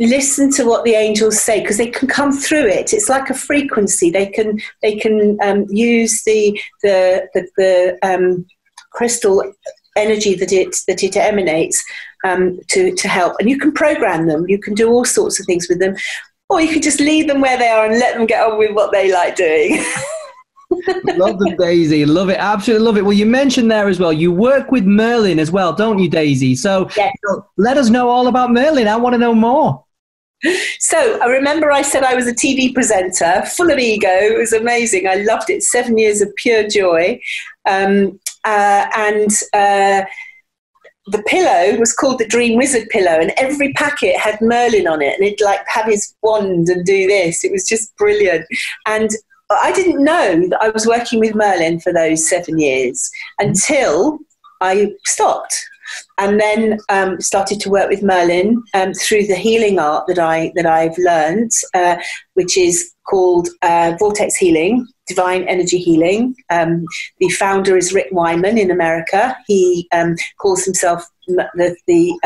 listen 0.00 0.50
to 0.50 0.64
what 0.64 0.84
the 0.84 0.94
angels 0.94 1.40
say 1.40 1.60
because 1.60 1.76
they 1.76 1.86
can 1.86 2.08
come 2.08 2.32
through 2.32 2.66
it. 2.66 2.92
It's 2.92 3.08
like 3.08 3.30
a 3.30 3.34
frequency. 3.34 4.10
They 4.10 4.26
can 4.26 4.58
they 4.82 4.96
can 4.96 5.38
um, 5.40 5.66
use 5.68 6.24
the 6.24 6.60
the 6.82 7.28
the, 7.34 7.48
the 7.56 7.98
um, 8.02 8.46
crystal 8.90 9.42
energy 9.96 10.34
that 10.34 10.52
it 10.52 10.76
that 10.86 11.02
it 11.02 11.16
emanates 11.16 11.82
um, 12.24 12.60
to 12.68 12.94
to 12.94 13.08
help. 13.08 13.36
And 13.40 13.48
you 13.48 13.58
can 13.58 13.72
program 13.72 14.26
them. 14.26 14.48
You 14.48 14.58
can 14.58 14.74
do 14.74 14.88
all 14.90 15.04
sorts 15.04 15.40
of 15.40 15.46
things 15.46 15.68
with 15.68 15.78
them, 15.78 15.96
or 16.48 16.60
you 16.60 16.72
can 16.72 16.82
just 16.82 17.00
leave 17.00 17.26
them 17.26 17.40
where 17.40 17.58
they 17.58 17.68
are 17.68 17.86
and 17.86 17.98
let 17.98 18.14
them 18.16 18.26
get 18.26 18.46
on 18.46 18.58
with 18.58 18.72
what 18.74 18.92
they 18.92 19.12
like 19.12 19.36
doing. 19.36 19.82
love 21.16 21.38
the 21.38 21.56
Daisy. 21.58 22.04
Love 22.04 22.28
it. 22.28 22.38
Absolutely 22.38 22.84
love 22.84 22.96
it. 22.96 23.02
Well, 23.02 23.12
you 23.12 23.26
mentioned 23.26 23.70
there 23.70 23.88
as 23.88 23.98
well, 23.98 24.12
you 24.12 24.32
work 24.32 24.70
with 24.70 24.84
Merlin 24.84 25.38
as 25.38 25.50
well, 25.50 25.72
don't 25.72 25.98
you, 25.98 26.08
Daisy? 26.08 26.54
So 26.54 26.88
Yes. 26.96 27.12
let 27.56 27.76
us 27.76 27.90
know 27.90 28.08
all 28.08 28.28
about 28.28 28.52
Merlin. 28.52 28.86
I 28.86 28.96
want 28.96 29.14
to 29.14 29.18
know 29.18 29.34
more. 29.34 29.84
So 30.78 31.18
I 31.20 31.26
remember 31.26 31.70
I 31.70 31.82
said 31.82 32.02
I 32.02 32.14
was 32.14 32.26
a 32.26 32.32
TV 32.32 32.72
presenter, 32.72 33.42
full 33.46 33.70
of 33.70 33.78
ego. 33.78 34.08
It 34.08 34.38
was 34.38 34.52
amazing. 34.52 35.06
I 35.06 35.16
loved 35.16 35.50
it. 35.50 35.62
Seven 35.62 35.98
years 35.98 36.22
of 36.22 36.34
pure 36.36 36.66
joy. 36.66 37.20
Um, 37.68 38.18
uh, 38.44 38.86
and 38.96 39.30
uh, 39.52 40.04
the 41.06 41.22
pillow 41.26 41.78
was 41.78 41.92
called 41.92 42.18
the 42.18 42.26
Dream 42.26 42.56
Wizard 42.56 42.88
pillow, 42.88 43.18
and 43.20 43.32
every 43.36 43.72
packet 43.72 44.16
had 44.16 44.40
Merlin 44.40 44.86
on 44.86 45.02
it, 45.02 45.14
and 45.14 45.24
it'd 45.24 45.44
like 45.44 45.60
have 45.66 45.86
his 45.86 46.14
wand 46.22 46.68
and 46.68 46.84
do 46.84 47.06
this. 47.06 47.44
It 47.44 47.52
was 47.52 47.66
just 47.66 47.94
brilliant. 47.96 48.46
And 48.86 49.10
I 49.50 49.72
didn't 49.72 50.04
know 50.04 50.48
that 50.48 50.62
I 50.62 50.70
was 50.70 50.86
working 50.86 51.18
with 51.18 51.34
Merlin 51.34 51.80
for 51.80 51.92
those 51.92 52.28
seven 52.28 52.58
years 52.58 53.10
until 53.38 54.18
I 54.60 54.92
stopped 55.06 55.64
and 56.18 56.40
then 56.40 56.78
um, 56.88 57.20
started 57.20 57.60
to 57.60 57.70
work 57.70 57.88
with 57.88 58.02
Merlin 58.02 58.62
um, 58.74 58.92
through 58.94 59.26
the 59.26 59.36
healing 59.36 59.78
art 59.78 60.06
that 60.06 60.18
I 60.18 60.52
that 60.54 60.66
I've 60.66 60.96
learned, 60.98 61.50
uh, 61.74 61.96
which 62.34 62.56
is 62.56 62.92
called 63.08 63.48
uh, 63.62 63.94
Vortex 63.98 64.36
Healing, 64.36 64.86
Divine 65.08 65.44
Energy 65.44 65.78
Healing. 65.78 66.34
Um, 66.50 66.84
the 67.18 67.28
founder 67.30 67.76
is 67.76 67.92
Ric 67.92 68.10
Weinman 68.12 68.58
in 68.58 68.70
America. 68.70 69.36
He 69.46 69.88
um, 69.92 70.14
calls 70.40 70.64
himself 70.64 71.04
the 71.26 71.76
the 71.86 72.18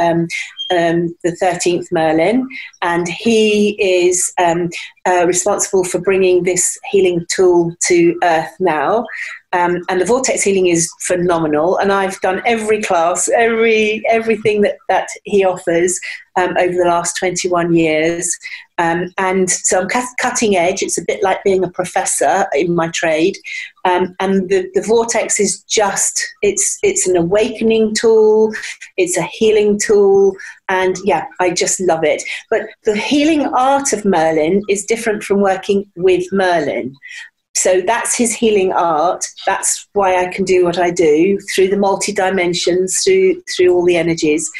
um, 0.74 1.16
the 1.22 1.34
thirteenth 1.36 1.90
Merlin, 1.90 2.48
and 2.82 3.08
he 3.08 3.76
is 3.80 4.32
um, 4.38 4.70
uh, 5.06 5.24
responsible 5.26 5.84
for 5.84 6.00
bringing 6.00 6.42
this 6.42 6.78
healing 6.90 7.24
tool 7.28 7.74
to 7.86 8.18
Earth 8.22 8.54
now. 8.60 9.04
Um, 9.52 9.82
and 9.88 10.00
the 10.00 10.04
vortex 10.04 10.42
healing 10.42 10.66
is 10.66 10.90
phenomenal. 11.00 11.78
And 11.78 11.92
I've 11.92 12.20
done 12.20 12.42
every 12.44 12.82
class, 12.82 13.28
every 13.28 14.02
everything 14.08 14.62
that 14.62 14.76
that 14.88 15.08
he 15.22 15.44
offers 15.44 16.00
um, 16.36 16.56
over 16.58 16.72
the 16.72 16.88
last 16.88 17.16
21 17.16 17.74
years. 17.74 18.36
Um, 18.78 19.12
and 19.18 19.48
so 19.48 19.80
I'm 19.80 20.06
cutting 20.20 20.56
edge. 20.56 20.82
It's 20.82 20.98
a 20.98 21.04
bit 21.04 21.22
like 21.22 21.44
being 21.44 21.62
a 21.62 21.70
professor 21.70 22.46
in 22.54 22.74
my 22.74 22.88
trade. 22.88 23.36
Um, 23.84 24.16
and 24.18 24.48
the, 24.48 24.68
the 24.74 24.82
vortex 24.82 25.38
is 25.38 25.62
just 25.64 26.26
it's 26.42 26.78
it's 26.82 27.06
an 27.06 27.16
awakening 27.16 27.94
tool. 27.94 28.52
It's 28.96 29.16
a 29.16 29.22
healing 29.22 29.78
tool. 29.78 30.34
And 30.68 30.96
yeah, 31.04 31.26
I 31.40 31.50
just 31.50 31.80
love 31.80 32.02
it. 32.02 32.22
But 32.50 32.62
the 32.84 32.96
healing 32.96 33.46
art 33.46 33.92
of 33.92 34.04
Merlin 34.04 34.62
is 34.68 34.86
different 34.86 35.22
from 35.22 35.40
working 35.40 35.90
with 35.96 36.24
Merlin. 36.32 36.94
So 37.56 37.80
that's 37.80 38.16
his 38.16 38.34
healing 38.34 38.72
art. 38.72 39.24
That's 39.46 39.88
why 39.92 40.16
I 40.16 40.26
can 40.26 40.44
do 40.44 40.64
what 40.64 40.78
I 40.78 40.90
do 40.90 41.38
through 41.54 41.68
the 41.68 41.76
multi 41.76 42.12
dimensions, 42.12 43.02
through 43.04 43.42
through 43.54 43.72
all 43.72 43.84
the 43.84 43.96
energies. 43.96 44.50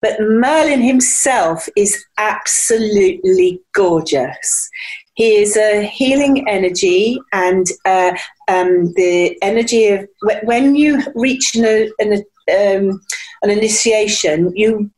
But 0.00 0.20
Merlin 0.20 0.80
himself 0.80 1.68
is 1.76 2.04
absolutely 2.18 3.60
gorgeous. 3.74 4.70
He 5.14 5.36
is 5.36 5.56
a 5.56 5.82
healing 5.82 6.48
energy, 6.48 7.18
and 7.32 7.66
uh, 7.84 8.12
um, 8.46 8.92
the 8.94 9.36
energy 9.42 9.88
of 9.88 10.08
when 10.44 10.76
you 10.76 11.02
reach 11.16 11.56
an, 11.56 11.90
an, 11.98 12.12
um, 12.12 13.00
an 13.42 13.50
initiation, 13.50 14.52
you 14.54 14.88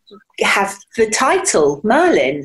have 0.40 0.78
the 0.98 1.08
title 1.08 1.80
Merlin, 1.84 2.44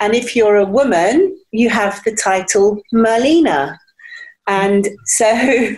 and 0.00 0.14
if 0.14 0.34
you're 0.34 0.56
a 0.56 0.64
woman, 0.64 1.38
you 1.50 1.68
have 1.68 2.02
the 2.04 2.14
title 2.14 2.80
Merlina. 2.94 3.76
And 4.46 4.88
so, 5.04 5.76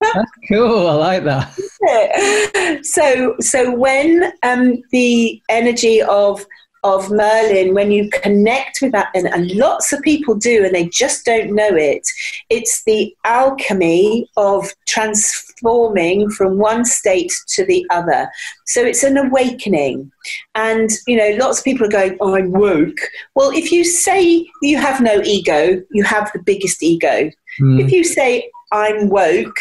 That's 0.00 0.30
cool. 0.48 0.86
I 0.88 0.94
like 0.94 1.24
that. 1.24 2.80
so, 2.84 3.34
so 3.40 3.74
when 3.74 4.32
um, 4.42 4.82
the 4.92 5.42
energy 5.48 6.02
of 6.02 6.44
of 6.82 7.10
Merlin, 7.10 7.74
when 7.74 7.90
you 7.90 8.08
connect 8.08 8.78
with 8.80 8.92
that, 8.92 9.08
and, 9.14 9.26
and 9.26 9.50
lots 9.52 9.92
of 9.92 10.00
people 10.00 10.34
do, 10.34 10.64
and 10.64 10.74
they 10.74 10.88
just 10.88 11.26
don't 11.26 11.54
know 11.54 11.74
it, 11.74 12.06
it's 12.48 12.84
the 12.84 13.14
alchemy 13.24 14.28
of 14.36 14.72
transforming 14.86 16.30
from 16.30 16.58
one 16.58 16.84
state 16.84 17.32
to 17.48 17.64
the 17.66 17.86
other. 17.90 18.30
So 18.66 18.82
it's 18.82 19.02
an 19.02 19.18
awakening. 19.18 20.10
And, 20.54 20.90
you 21.06 21.16
know, 21.16 21.36
lots 21.38 21.58
of 21.58 21.64
people 21.64 21.86
are 21.86 21.90
going, 21.90 22.16
oh, 22.20 22.34
I'm 22.34 22.52
woke. 22.52 22.98
Well, 23.34 23.50
if 23.50 23.70
you 23.70 23.84
say 23.84 24.48
you 24.62 24.78
have 24.78 25.00
no 25.00 25.20
ego, 25.22 25.82
you 25.90 26.04
have 26.04 26.30
the 26.32 26.42
biggest 26.42 26.82
ego. 26.82 27.30
Hmm. 27.58 27.80
If 27.80 27.92
you 27.92 28.04
say, 28.04 28.50
I'm 28.72 29.08
woke, 29.08 29.58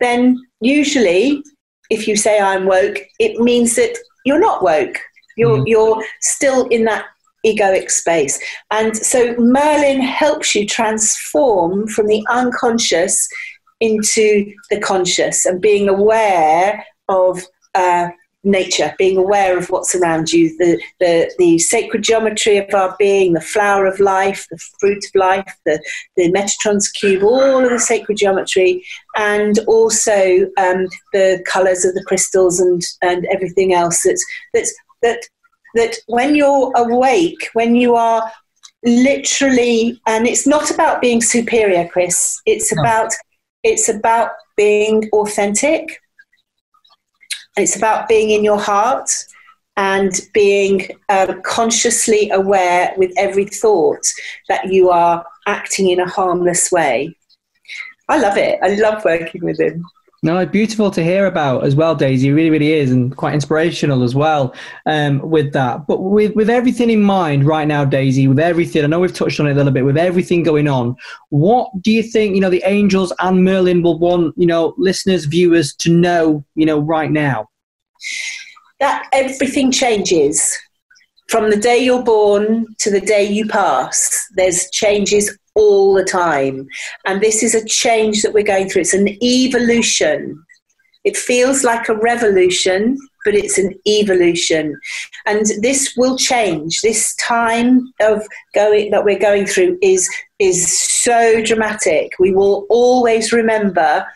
then 0.00 0.38
usually, 0.60 1.42
if 1.90 2.06
you 2.08 2.16
say 2.16 2.40
I'm 2.40 2.66
woke, 2.66 2.98
it 3.18 3.40
means 3.40 3.76
that 3.76 3.96
you're 4.24 4.40
not 4.40 4.62
woke. 4.62 4.98
You're, 5.36 5.58
Mhm. 5.58 5.64
you're 5.66 6.04
still 6.20 6.66
in 6.68 6.84
that 6.84 7.06
egoic 7.46 7.90
space. 7.90 8.38
And 8.70 8.96
so 8.96 9.34
Merlin 9.38 10.00
helps 10.00 10.54
you 10.54 10.66
transform 10.66 11.86
from 11.88 12.06
the 12.06 12.22
unconscious 12.30 13.28
into 13.80 14.52
the 14.70 14.78
conscious 14.78 15.46
and 15.46 15.60
being 15.60 15.88
aware 15.88 16.84
of 17.08 17.42
uh, 17.74 18.08
nature, 18.42 18.94
being 18.98 19.16
aware 19.16 19.58
of 19.58 19.68
what's 19.70 19.94
around 19.94 20.32
you, 20.32 20.56
the, 20.58 20.80
the, 20.98 21.30
the 21.38 21.58
sacred 21.58 22.02
geometry 22.02 22.56
of 22.56 22.72
our 22.74 22.94
being, 22.98 23.32
the 23.32 23.40
flower 23.40 23.86
of 23.86 24.00
life, 24.00 24.46
the 24.50 24.58
fruit 24.78 25.04
of 25.04 25.14
life, 25.14 25.54
the, 25.66 25.82
the 26.16 26.32
Metatron's 26.32 26.88
cube, 26.88 27.22
all 27.22 27.62
of 27.62 27.70
the 27.70 27.78
sacred 27.78 28.16
geometry, 28.16 28.84
and 29.16 29.58
also 29.66 30.46
um, 30.58 30.86
the 31.12 31.42
colours 31.46 31.84
of 31.84 31.94
the 31.94 32.04
crystals 32.04 32.60
and, 32.60 32.82
and 33.02 33.26
everything 33.26 33.74
else 33.74 34.02
that's, 34.02 34.24
that's, 34.54 34.74
that, 35.02 35.20
that 35.74 35.96
when 36.06 36.34
you're 36.34 36.72
awake, 36.76 37.48
when 37.52 37.74
you 37.74 37.94
are 37.94 38.30
literally, 38.84 40.00
and 40.06 40.26
it's 40.26 40.46
not 40.46 40.70
about 40.70 41.02
being 41.02 41.20
superior, 41.20 41.86
Kris, 41.88 42.40
it's 42.46 42.72
about, 42.72 43.12
it's 43.62 43.90
about 43.90 44.30
being 44.56 45.08
authentic 45.12 46.00
it's 47.56 47.76
about 47.76 48.08
being 48.08 48.30
in 48.30 48.44
your 48.44 48.60
heart 48.60 49.10
and 49.76 50.12
being 50.34 50.88
um, 51.08 51.40
consciously 51.42 52.30
aware 52.30 52.92
with 52.96 53.12
every 53.16 53.46
thought 53.46 54.04
that 54.48 54.70
you 54.72 54.90
are 54.90 55.24
acting 55.46 55.88
in 55.88 56.00
a 56.00 56.08
harmless 56.08 56.70
way. 56.70 57.16
I 58.08 58.18
love 58.18 58.36
it. 58.36 58.58
I 58.62 58.74
love 58.74 59.04
working 59.04 59.44
with 59.44 59.60
him. 59.60 59.84
No, 60.22 60.44
beautiful 60.44 60.90
to 60.90 61.02
hear 61.02 61.24
about 61.24 61.64
as 61.64 61.74
well, 61.74 61.94
Daisy. 61.94 62.30
Really, 62.30 62.50
really 62.50 62.74
is, 62.74 62.90
and 62.90 63.16
quite 63.16 63.32
inspirational 63.32 64.02
as 64.02 64.14
well 64.14 64.54
um, 64.84 65.18
with 65.20 65.54
that. 65.54 65.86
But 65.86 66.02
with, 66.02 66.36
with 66.36 66.50
everything 66.50 66.90
in 66.90 67.00
mind 67.00 67.46
right 67.46 67.66
now, 67.66 67.86
Daisy, 67.86 68.28
with 68.28 68.38
everything, 68.38 68.84
I 68.84 68.86
know 68.86 69.00
we've 69.00 69.14
touched 69.14 69.40
on 69.40 69.46
it 69.46 69.52
a 69.52 69.54
little 69.54 69.72
bit, 69.72 69.86
with 69.86 69.96
everything 69.96 70.42
going 70.42 70.68
on, 70.68 70.94
what 71.30 71.70
do 71.80 71.90
you 71.90 72.02
think, 72.02 72.34
you 72.34 72.40
know, 72.42 72.50
the 72.50 72.62
angels 72.66 73.14
and 73.20 73.42
Merlin 73.44 73.82
will 73.82 73.98
want, 73.98 74.34
you 74.36 74.46
know, 74.46 74.74
listeners, 74.76 75.24
viewers 75.24 75.74
to 75.76 75.90
know, 75.90 76.44
you 76.54 76.66
know, 76.66 76.80
right 76.80 77.10
now? 77.10 77.48
That 78.78 79.08
everything 79.14 79.72
changes 79.72 80.58
from 81.30 81.48
the 81.48 81.56
day 81.56 81.78
you're 81.78 82.02
born 82.02 82.66
to 82.80 82.90
the 82.90 83.00
day 83.00 83.24
you 83.24 83.46
pass. 83.46 84.26
There's 84.34 84.68
changes 84.70 85.38
all 85.54 85.94
the 85.94 86.04
time. 86.04 86.66
And 87.06 87.20
this 87.20 87.42
is 87.42 87.54
a 87.54 87.64
change 87.64 88.22
that 88.22 88.32
we're 88.32 88.44
going 88.44 88.68
through. 88.68 88.82
It's 88.82 88.94
an 88.94 89.08
evolution. 89.22 90.44
It 91.04 91.16
feels 91.16 91.64
like 91.64 91.88
a 91.88 91.96
revolution, 91.96 92.98
but 93.24 93.34
it's 93.34 93.58
an 93.58 93.74
evolution. 93.86 94.78
And 95.26 95.46
this 95.60 95.94
will 95.96 96.16
change. 96.16 96.80
This 96.82 97.14
time 97.16 97.92
of 98.00 98.22
going 98.54 98.90
that 98.90 99.04
we're 99.04 99.18
going 99.18 99.46
through 99.46 99.78
is 99.82 100.08
is 100.38 100.78
so 100.78 101.42
dramatic. 101.42 102.12
We 102.18 102.32
will 102.32 102.66
always 102.68 103.32
remember 103.32 104.06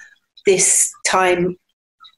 this 0.47 0.93
time 1.07 1.57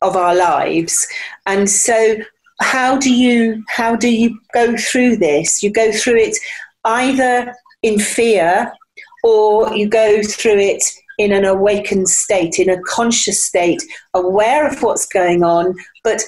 of 0.03 0.17
our 0.17 0.35
lives. 0.35 1.07
And 1.47 1.71
so 1.71 2.17
how 2.61 2.99
do 2.99 3.13
you 3.13 3.63
how 3.69 3.95
do 3.97 4.11
you 4.11 4.39
go 4.53 4.77
through 4.77 5.17
this? 5.19 5.63
You 5.63 5.71
go 5.71 5.93
through 5.93 6.17
it 6.17 6.37
either 6.85 7.55
in 7.83 7.99
fear 7.99 8.73
or 9.23 9.75
you 9.75 9.89
go 9.89 10.23
through 10.23 10.59
it 10.59 10.83
in 11.19 11.33
an 11.33 11.45
awakened 11.45 12.09
state, 12.09 12.59
in 12.59 12.69
a 12.69 12.81
conscious 12.83 13.43
state, 13.43 13.83
aware 14.15 14.69
of 14.69 14.83
what's 14.83 15.07
going 15.07 15.43
on, 15.43 15.75
but 16.05 16.23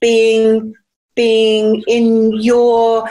being 0.00 0.74
being 1.14 1.82
in 1.86 2.32
your 2.40 3.10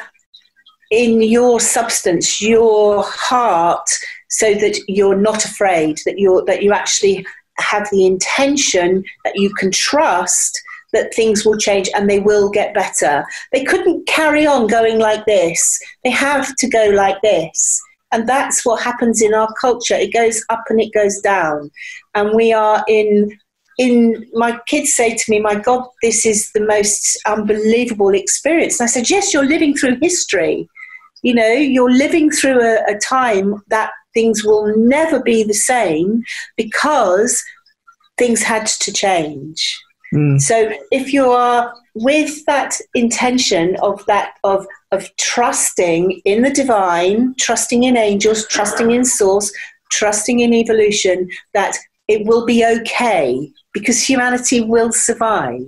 in 0.91 1.21
your 1.21 1.59
substance, 1.59 2.41
your 2.41 3.03
heart, 3.05 3.87
so 4.29 4.55
that 4.55 4.79
you're 4.87 5.17
not 5.17 5.45
afraid, 5.45 5.99
that 6.05 6.17
you're 6.17 6.43
that 6.45 6.63
you 6.63 6.73
actually 6.73 7.25
have 7.59 7.87
the 7.91 8.05
intention 8.05 9.03
that 9.25 9.35
you 9.35 9.53
can 9.53 9.69
trust 9.69 10.59
that 10.93 11.13
things 11.13 11.45
will 11.45 11.57
change 11.57 11.89
and 11.93 12.09
they 12.09 12.19
will 12.19 12.49
get 12.49 12.73
better. 12.73 13.23
They 13.51 13.63
couldn't 13.63 14.07
carry 14.07 14.47
on 14.47 14.67
going 14.67 14.97
like 14.97 15.25
this. 15.25 15.79
They 16.03 16.09
have 16.09 16.55
to 16.55 16.67
go 16.67 16.89
like 16.95 17.21
this. 17.21 17.81
And 18.11 18.27
that's 18.27 18.65
what 18.65 18.81
happens 18.81 19.21
in 19.21 19.33
our 19.33 19.53
culture. 19.59 19.95
It 19.95 20.13
goes 20.13 20.43
up 20.49 20.63
and 20.69 20.81
it 20.81 20.93
goes 20.93 21.19
down. 21.19 21.69
And 22.15 22.33
we 22.35 22.51
are 22.53 22.83
in 22.87 23.37
in 23.77 24.27
my 24.33 24.59
kids 24.67 24.93
say 24.93 25.15
to 25.15 25.31
me, 25.31 25.39
My 25.39 25.55
God, 25.55 25.85
this 26.01 26.25
is 26.25 26.51
the 26.51 26.65
most 26.65 27.17
unbelievable 27.25 28.09
experience. 28.09 28.79
And 28.79 28.87
I 28.87 28.91
said, 28.91 29.09
Yes, 29.09 29.33
you're 29.33 29.45
living 29.45 29.75
through 29.75 29.99
history. 30.01 30.67
You 31.23 31.33
know, 31.33 31.51
you're 31.51 31.91
living 31.91 32.29
through 32.29 32.61
a, 32.61 32.83
a 32.89 32.99
time 32.99 33.61
that 33.67 33.91
things 34.13 34.43
will 34.43 34.75
never 34.77 35.21
be 35.21 35.43
the 35.43 35.53
same 35.53 36.23
because 36.57 37.43
things 38.17 38.43
had 38.43 38.67
to 38.67 38.91
change. 38.91 39.79
Mm. 40.13 40.41
So 40.41 40.71
if 40.91 41.13
you 41.13 41.29
are 41.29 41.73
with 41.93 42.45
that 42.45 42.79
intention 42.95 43.75
of 43.81 44.03
that 44.07 44.33
of 44.43 44.65
of 44.91 45.15
trusting 45.17 46.21
in 46.25 46.41
the 46.41 46.49
divine, 46.49 47.35
trusting 47.37 47.83
in 47.83 47.95
angels, 47.95 48.47
trusting 48.47 48.91
in 48.91 49.05
source, 49.05 49.51
trusting 49.91 50.39
in 50.39 50.53
evolution, 50.53 51.29
that 51.53 51.77
it 52.07 52.25
will 52.25 52.45
be 52.45 52.65
okay 52.65 53.51
because 53.73 54.01
humanity 54.01 54.61
will 54.61 54.91
survive. 54.91 55.61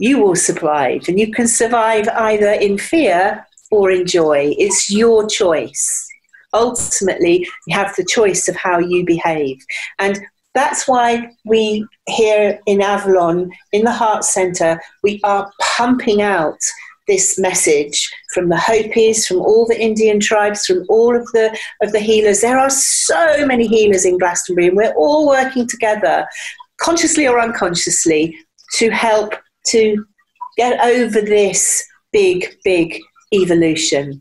You 0.00 0.18
will 0.18 0.34
survive, 0.34 1.02
and 1.06 1.20
you 1.20 1.30
can 1.30 1.46
survive 1.46 2.08
either 2.08 2.50
in 2.50 2.76
fear 2.76 3.46
or 3.70 3.90
in 3.92 4.04
joy. 4.04 4.54
It's 4.58 4.90
your 4.90 5.28
choice. 5.28 6.08
Ultimately, 6.52 7.48
you 7.66 7.76
have 7.76 7.94
the 7.96 8.04
choice 8.04 8.48
of 8.48 8.56
how 8.56 8.78
you 8.78 9.04
behave. 9.04 9.58
And 9.98 10.20
that's 10.54 10.86
why 10.86 11.30
we 11.44 11.86
here 12.06 12.58
in 12.66 12.82
Avalon, 12.82 13.50
in 13.72 13.84
the 13.84 13.92
Heart 13.92 14.24
Centre, 14.24 14.80
we 15.02 15.20
are 15.24 15.50
pumping 15.60 16.20
out 16.22 16.58
this 17.08 17.38
message 17.38 18.10
from 18.32 18.48
the 18.48 18.56
Hopis, 18.56 19.26
from 19.26 19.38
all 19.38 19.66
the 19.66 19.80
Indian 19.80 20.20
tribes, 20.20 20.66
from 20.66 20.84
all 20.88 21.16
of 21.16 21.26
the 21.32 21.56
of 21.82 21.92
the 21.92 21.98
healers. 21.98 22.40
There 22.40 22.58
are 22.58 22.70
so 22.70 23.46
many 23.46 23.66
healers 23.66 24.04
in 24.04 24.18
Glastonbury, 24.18 24.68
and 24.68 24.76
we're 24.76 24.94
all 24.94 25.26
working 25.26 25.66
together, 25.66 26.26
consciously 26.80 27.26
or 27.26 27.40
unconsciously, 27.40 28.36
to 28.74 28.90
help 28.90 29.34
to 29.68 30.04
get 30.56 30.84
over 30.84 31.20
this 31.20 31.84
big, 32.12 32.46
big 32.64 33.00
evolution. 33.32 34.20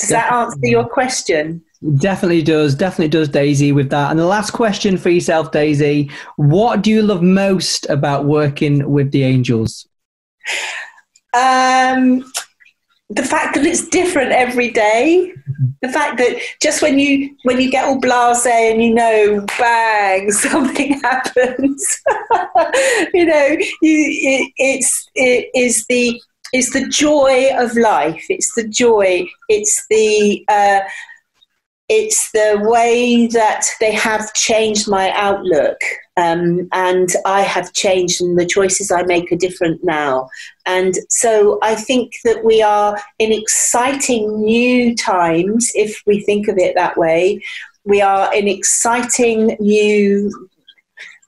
Does 0.00 0.10
that 0.10 0.32
answer 0.32 0.58
your 0.66 0.88
question? 0.88 1.62
Definitely 1.98 2.42
does. 2.42 2.74
Definitely 2.74 3.08
does, 3.08 3.28
Daisy, 3.28 3.72
with 3.72 3.90
that. 3.90 4.10
And 4.10 4.18
the 4.18 4.24
last 4.26 4.52
question 4.52 4.96
for 4.96 5.10
yourself, 5.10 5.52
Daisy 5.52 6.10
What 6.36 6.82
do 6.82 6.90
you 6.90 7.02
love 7.02 7.22
most 7.22 7.88
about 7.90 8.24
working 8.24 8.90
with 8.90 9.10
the 9.12 9.22
angels? 9.22 9.86
Um, 11.34 12.24
the 13.10 13.22
fact 13.22 13.54
that 13.54 13.66
it's 13.66 13.86
different 13.88 14.32
every 14.32 14.70
day. 14.70 15.34
The 15.82 15.90
fact 15.90 16.16
that 16.18 16.40
just 16.62 16.80
when 16.80 16.98
you 16.98 17.36
when 17.42 17.60
you 17.60 17.70
get 17.70 17.84
all 17.84 18.00
blasé 18.00 18.72
and 18.72 18.82
you 18.82 18.94
know, 18.94 19.44
bang, 19.58 20.30
something 20.32 20.98
happens. 21.00 22.02
you 23.12 23.26
know, 23.26 23.56
you 23.82 23.98
it, 24.42 24.52
it's 24.56 25.06
it 25.14 25.50
is 25.54 25.84
the 25.86 26.20
it's 26.54 26.72
the 26.72 26.88
joy 26.88 27.50
of 27.58 27.76
life. 27.76 28.24
It's 28.30 28.54
the 28.54 28.66
joy. 28.66 29.26
It's 29.48 29.86
the 29.90 30.44
uh, 30.48 30.80
it's 31.88 32.30
the 32.32 32.60
way 32.62 33.26
that 33.28 33.66
they 33.80 33.92
have 33.92 34.32
changed 34.34 34.88
my 34.88 35.10
outlook. 35.12 35.78
Um, 36.16 36.68
and 36.72 37.08
I 37.26 37.40
have 37.40 37.72
changed, 37.72 38.20
and 38.20 38.38
the 38.38 38.46
choices 38.46 38.90
I 38.90 39.02
make 39.02 39.32
are 39.32 39.36
different 39.36 39.82
now. 39.82 40.28
And 40.64 40.94
so 41.08 41.58
I 41.62 41.74
think 41.74 42.12
that 42.24 42.44
we 42.44 42.62
are 42.62 42.98
in 43.18 43.32
exciting 43.32 44.40
new 44.40 44.94
times, 44.94 45.72
if 45.74 46.00
we 46.06 46.20
think 46.20 46.48
of 46.48 46.56
it 46.56 46.74
that 46.76 46.96
way. 46.96 47.42
We 47.84 48.00
are 48.00 48.32
in 48.32 48.48
exciting 48.48 49.56
new 49.58 50.48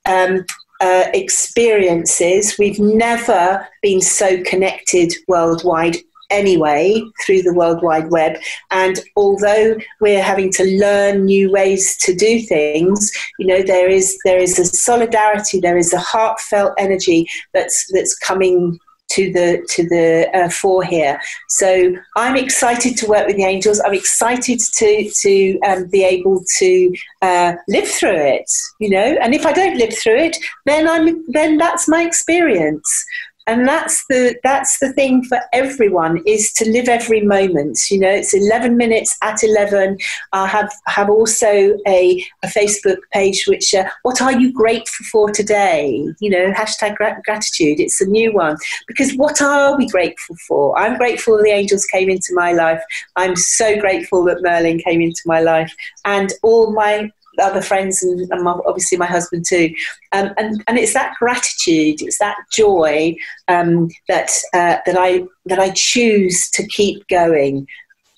um, 0.07 0.45
uh, 0.81 1.05
experiences. 1.13 2.57
We've 2.59 2.79
never 2.79 3.67
been 3.83 4.01
so 4.01 4.43
connected 4.45 5.15
worldwide 5.27 5.97
anyway 6.31 7.03
through 7.25 7.43
the 7.43 7.55
World 7.55 7.83
Wide 7.83 8.11
Web. 8.11 8.39
And 8.71 9.01
although 9.17 9.77
we're 10.01 10.23
having 10.23 10.51
to 10.53 10.65
learn 10.79 11.25
new 11.25 11.51
ways 11.51 11.97
to 11.99 12.15
do 12.15 12.41
things, 12.41 13.11
you 13.39 13.47
know, 13.47 13.63
there 13.63 13.89
is 13.89 14.19
there 14.25 14.39
is 14.39 14.59
a 14.59 14.65
solidarity, 14.65 15.61
there 15.61 15.79
is 15.79 15.93
a 15.93 15.99
heartfelt 15.99 16.73
energy 16.79 17.27
that's 17.53 17.87
that's 17.93 18.17
coming 18.17 18.79
to 19.09 19.33
the 19.33 19.65
to 19.69 19.89
the 19.89 20.29
uh, 20.35 20.49
fore 20.49 20.85
here. 20.85 21.21
So 21.49 21.95
I'm 22.17 22.37
excited 22.37 22.97
to 22.99 23.07
work 23.07 23.27
with 23.27 23.37
the 23.37 23.45
angels. 23.45 23.81
I'm 23.81 23.95
excited 23.95 24.61
to 24.61 25.11
to 25.23 25.59
um, 25.61 25.87
be 25.89 26.05
able 26.05 26.45
to 26.59 26.95
uh, 27.23 27.55
live 27.69 27.89
through 27.89 28.17
it. 28.17 28.51
You 28.81 28.91
know, 28.91 29.17
and 29.23 29.35
if 29.35 29.47
I 29.47 29.53
don't 29.53 29.79
live 29.79 29.97
through 29.97 30.19
it, 30.19 30.37
then 30.65 30.89
I'm 30.89 31.25
then 31.29 31.57
that's 31.57 31.89
my 31.89 32.03
experience 32.03 33.05
and 33.47 33.67
that's 33.67 34.05
the 34.09 34.37
that's 34.43 34.79
the 34.79 34.93
thing 34.93 35.23
for 35.25 35.39
everyone 35.53 36.23
is 36.27 36.53
to 36.53 36.69
live 36.71 36.89
every 36.89 37.21
moment 37.21 37.79
you 37.91 37.99
know 37.99 38.11
it's 38.11 38.35
11 38.35 38.77
minutes 38.77 39.17
at 39.23 39.43
11 39.43 39.99
i 40.33 40.47
have 40.47 40.71
have 40.87 41.09
also 41.09 41.77
a, 41.87 42.25
a 42.43 42.49
facebook 42.49 42.99
page 43.13 43.45
which 43.47 43.75
uh, 43.75 43.85
what 44.03 44.21
are 44.21 44.33
you 44.33 44.53
grateful 44.53 45.07
for 45.11 45.31
today? 45.31 46.07
You 46.21 46.31
know 46.31 46.53
hashtag 46.53 46.97
gratitude 46.97 47.81
it's 47.81 48.01
a 48.01 48.07
new 48.07 48.33
one. 48.33 48.57
Because 48.87 49.15
what 49.15 49.41
are 49.43 49.77
we 49.77 49.87
grateful 49.89 50.37
for? 50.47 50.79
I'm 50.79 50.97
grateful 50.97 51.37
the 51.39 51.51
angels 51.51 51.85
came 51.87 52.11
into 52.11 52.35
my 52.35 52.53
life. 52.53 52.83
I'm 53.17 53.37
so 53.37 53.79
grateful 53.79 54.25
that 54.25 54.43
merlin 54.43 54.79
came 54.79 55.01
into 55.01 55.23
my 55.27 55.41
life. 55.41 55.73
And 56.05 56.33
all 56.43 56.73
my 56.73 57.11
other 57.39 57.63
friends 57.63 58.03
and, 58.03 58.21
and 58.31 58.43
my, 58.43 58.53
obviously 58.67 58.99
my 58.99 59.07
husband 59.07 59.45
too. 59.49 59.75
Um, 60.13 60.31
and, 60.37 60.63
and 60.67 60.79
it's 60.79 60.95
that 60.95 61.15
gratitude, 61.19 62.03
it's 62.03 62.19
that 62.19 62.37
joy 62.53 63.17
um, 63.49 63.89
that, 64.09 64.31
uh, 64.55 64.79
that, 64.87 64.97
I, 64.99 65.25
that 65.47 65.59
I 65.59 65.71
choose 65.71 66.51
to 66.51 66.67
keep 66.67 67.07
going. 67.09 67.67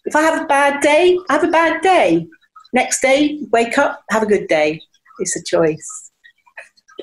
If 0.05 0.17
I 0.17 0.23
have 0.23 0.43
a 0.43 0.47
bad 0.47 0.81
day, 0.81 1.19
I 1.29 1.33
have 1.35 1.45
a 1.45 1.49
bad 1.49 1.83
day. 1.83 2.27
Next 2.73 3.01
day, 3.01 3.41
wake 3.51 3.79
up, 3.79 4.03
have 4.11 4.23
a 4.23 4.27
good 4.27 4.47
day. 4.49 4.81
It's 5.19 5.37
a 5.37 5.45
choice. 5.45 6.08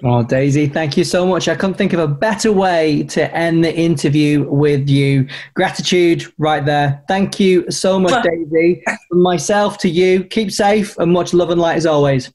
Oh, 0.04 0.24
Daisy, 0.24 0.68
thank 0.68 0.98
you 0.98 1.06
so 1.06 1.26
much. 1.26 1.48
I 1.48 1.56
couldn't 1.56 1.76
think 1.76 1.94
of 1.94 2.00
a 2.00 2.08
better 2.08 2.52
way 2.52 3.04
to 3.04 3.34
end 3.34 3.64
the 3.64 3.74
interview 3.74 4.44
with 4.44 4.90
you. 4.90 5.28
Gratitude 5.54 6.26
right 6.38 6.66
there. 6.66 7.02
Thank 7.08 7.40
you 7.40 7.70
so 7.72 8.00
much, 8.00 8.24
Daisy. 8.26 8.84
From 9.10 9.22
myself 9.22 9.78
to 9.80 9.90
you, 9.90 10.26
keep 10.26 10.52
safe 10.52 10.98
and 10.98 11.14
much 11.14 11.34
love 11.34 11.50
and 11.50 11.62
light 11.62 11.78
as 11.78 11.86
always. 11.86 12.32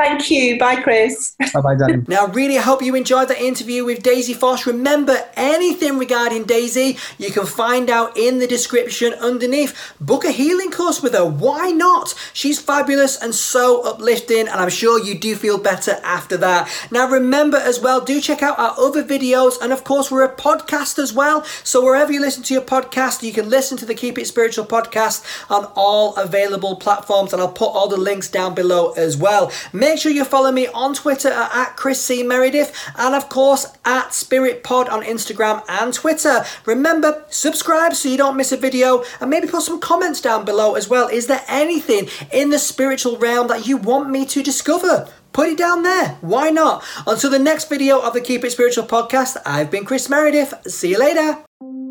Thank 0.00 0.30
you. 0.30 0.58
Bye, 0.58 0.80
Kris. 0.80 1.36
Bye 1.52 1.60
bye, 1.60 1.76
darling. 1.76 2.06
Now, 2.08 2.26
really 2.28 2.56
I 2.56 2.62
hope 2.62 2.80
you 2.80 2.94
enjoyed 2.94 3.28
the 3.28 3.38
interview 3.38 3.84
with 3.84 4.02
Daisy 4.02 4.32
Foss. 4.32 4.66
Remember, 4.66 5.22
anything 5.36 5.98
regarding 5.98 6.44
Daisy, 6.44 6.96
you 7.18 7.30
can 7.30 7.44
find 7.44 7.90
out 7.90 8.16
in 8.16 8.38
the 8.38 8.46
description 8.46 9.12
underneath. 9.14 9.76
Book 10.00 10.24
a 10.24 10.30
healing 10.30 10.70
course 10.70 11.02
with 11.02 11.12
her. 11.12 11.26
Why 11.26 11.70
not? 11.70 12.14
She's 12.32 12.58
fabulous 12.58 13.20
and 13.20 13.34
so 13.34 13.82
uplifting, 13.82 14.48
and 14.48 14.58
I'm 14.58 14.70
sure 14.70 14.98
you 14.98 15.18
do 15.18 15.36
feel 15.36 15.58
better 15.58 16.00
after 16.02 16.38
that. 16.38 16.70
Now, 16.90 17.06
remember 17.06 17.58
as 17.58 17.78
well, 17.78 18.00
do 18.00 18.22
check 18.22 18.42
out 18.42 18.58
our 18.58 18.74
other 18.78 19.04
videos, 19.04 19.60
and 19.60 19.70
of 19.70 19.84
course, 19.84 20.10
we're 20.10 20.24
a 20.24 20.34
podcast 20.34 20.98
as 20.98 21.12
well. 21.12 21.44
So, 21.62 21.84
wherever 21.84 22.10
you 22.10 22.22
listen 22.22 22.42
to 22.44 22.54
your 22.54 22.62
podcast, 22.62 23.22
you 23.22 23.34
can 23.34 23.50
listen 23.50 23.76
to 23.76 23.84
the 23.84 23.94
Keep 23.94 24.16
It 24.16 24.26
Spiritual 24.26 24.64
podcast 24.64 25.22
on 25.50 25.66
all 25.76 26.16
available 26.16 26.76
platforms, 26.76 27.34
and 27.34 27.42
I'll 27.42 27.52
put 27.52 27.68
all 27.68 27.88
the 27.88 27.98
links 27.98 28.28
down 28.28 28.54
below 28.54 28.92
as 28.92 29.18
well. 29.18 29.52
Make 29.90 29.98
sure 29.98 30.12
you 30.12 30.24
follow 30.24 30.52
me 30.52 30.68
on 30.68 30.94
Twitter 30.94 31.30
at 31.30 31.76
Kris 31.76 32.00
C. 32.00 32.22
Meredith 32.22 32.72
and, 32.96 33.12
of 33.12 33.28
course, 33.28 33.66
at 33.84 34.14
Spirit 34.14 34.62
Pod 34.62 34.88
on 34.88 35.02
Instagram 35.02 35.64
and 35.68 35.92
Twitter. 35.92 36.44
Remember, 36.64 37.24
subscribe 37.28 37.94
so 37.96 38.08
you 38.08 38.16
don't 38.16 38.36
miss 38.36 38.52
a 38.52 38.56
video 38.56 39.02
and 39.20 39.28
maybe 39.28 39.48
put 39.48 39.62
some 39.62 39.80
comments 39.80 40.20
down 40.20 40.44
below 40.44 40.76
as 40.76 40.88
well. 40.88 41.08
Is 41.08 41.26
there 41.26 41.42
anything 41.48 42.08
in 42.32 42.50
the 42.50 42.58
spiritual 42.60 43.18
realm 43.18 43.48
that 43.48 43.66
you 43.66 43.78
want 43.78 44.10
me 44.10 44.24
to 44.26 44.44
discover? 44.44 45.08
Put 45.32 45.48
it 45.48 45.58
down 45.58 45.82
there. 45.82 46.10
Why 46.20 46.50
not? 46.50 46.84
Until 47.04 47.30
the 47.30 47.40
next 47.40 47.68
video 47.68 47.98
of 47.98 48.12
the 48.12 48.20
Keep 48.20 48.44
It 48.44 48.52
Spiritual 48.52 48.84
podcast, 48.86 49.38
I've 49.44 49.72
been 49.72 49.84
Kris 49.84 50.08
Meredith. 50.08 50.54
See 50.68 50.90
you 50.90 51.00
later. 51.00 51.89